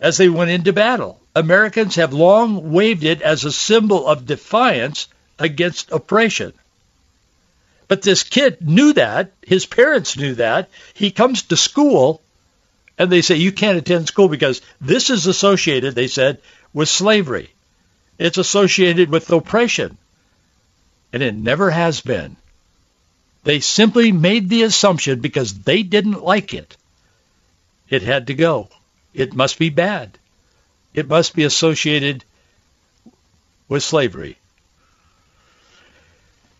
as 0.00 0.16
they 0.16 0.28
went 0.28 0.50
into 0.50 0.72
battle. 0.72 1.20
Americans 1.34 1.96
have 1.96 2.12
long 2.12 2.72
waved 2.72 3.04
it 3.04 3.22
as 3.22 3.44
a 3.44 3.52
symbol 3.52 4.06
of 4.06 4.26
defiance 4.26 5.06
against 5.38 5.92
oppression. 5.92 6.52
But 7.86 8.02
this 8.02 8.22
kid 8.22 8.66
knew 8.66 8.92
that. 8.94 9.32
His 9.44 9.66
parents 9.66 10.16
knew 10.16 10.34
that. 10.36 10.70
He 10.94 11.10
comes 11.10 11.42
to 11.42 11.56
school 11.56 12.22
and 13.00 13.10
they 13.10 13.22
say 13.22 13.36
you 13.36 13.50
can't 13.50 13.78
attend 13.78 14.08
school 14.08 14.28
because 14.28 14.60
this 14.80 15.08
is 15.08 15.26
associated, 15.26 15.94
they 15.94 16.06
said, 16.06 16.38
with 16.74 16.88
slavery. 16.88 17.50
It's 18.18 18.36
associated 18.36 19.08
with 19.08 19.30
oppression. 19.30 19.96
And 21.12 21.22
it 21.22 21.34
never 21.34 21.70
has 21.70 22.02
been. 22.02 22.36
They 23.42 23.60
simply 23.60 24.12
made 24.12 24.50
the 24.50 24.64
assumption 24.64 25.20
because 25.20 25.54
they 25.54 25.82
didn't 25.82 26.22
like 26.22 26.52
it. 26.52 26.76
It 27.88 28.02
had 28.02 28.26
to 28.26 28.34
go. 28.34 28.68
It 29.12 29.34
must 29.34 29.58
be 29.58 29.70
bad. 29.70 30.18
It 30.94 31.08
must 31.08 31.34
be 31.34 31.44
associated 31.44 32.24
with 33.68 33.82
slavery. 33.82 34.36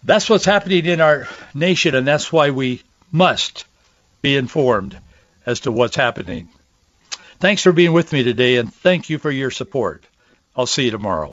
That's 0.03 0.31
what's 0.31 0.45
happening 0.45 0.87
in 0.87 1.01
our 1.01 1.29
nation, 1.55 1.95
and 1.95 2.07
that's 2.07 2.33
why 2.33 2.51
we 2.51 2.83
must 3.13 3.65
be 4.23 4.37
informed 4.37 4.99
as 5.45 5.61
to 5.61 5.73
what's 5.73 5.97
happening. 5.97 6.49
Thanks 7.39 7.63
for 7.63 7.73
being 7.73 7.93
with 7.93 8.13
me 8.13 8.23
today, 8.23 8.57
and 8.57 8.73
thank 8.73 9.11
you 9.11 9.19
for 9.19 9.31
your 9.31 9.51
support. 9.51 10.05
I'll 10.57 10.67
see 10.67 10.85
you 10.85 10.91
tomorrow. 10.91 11.33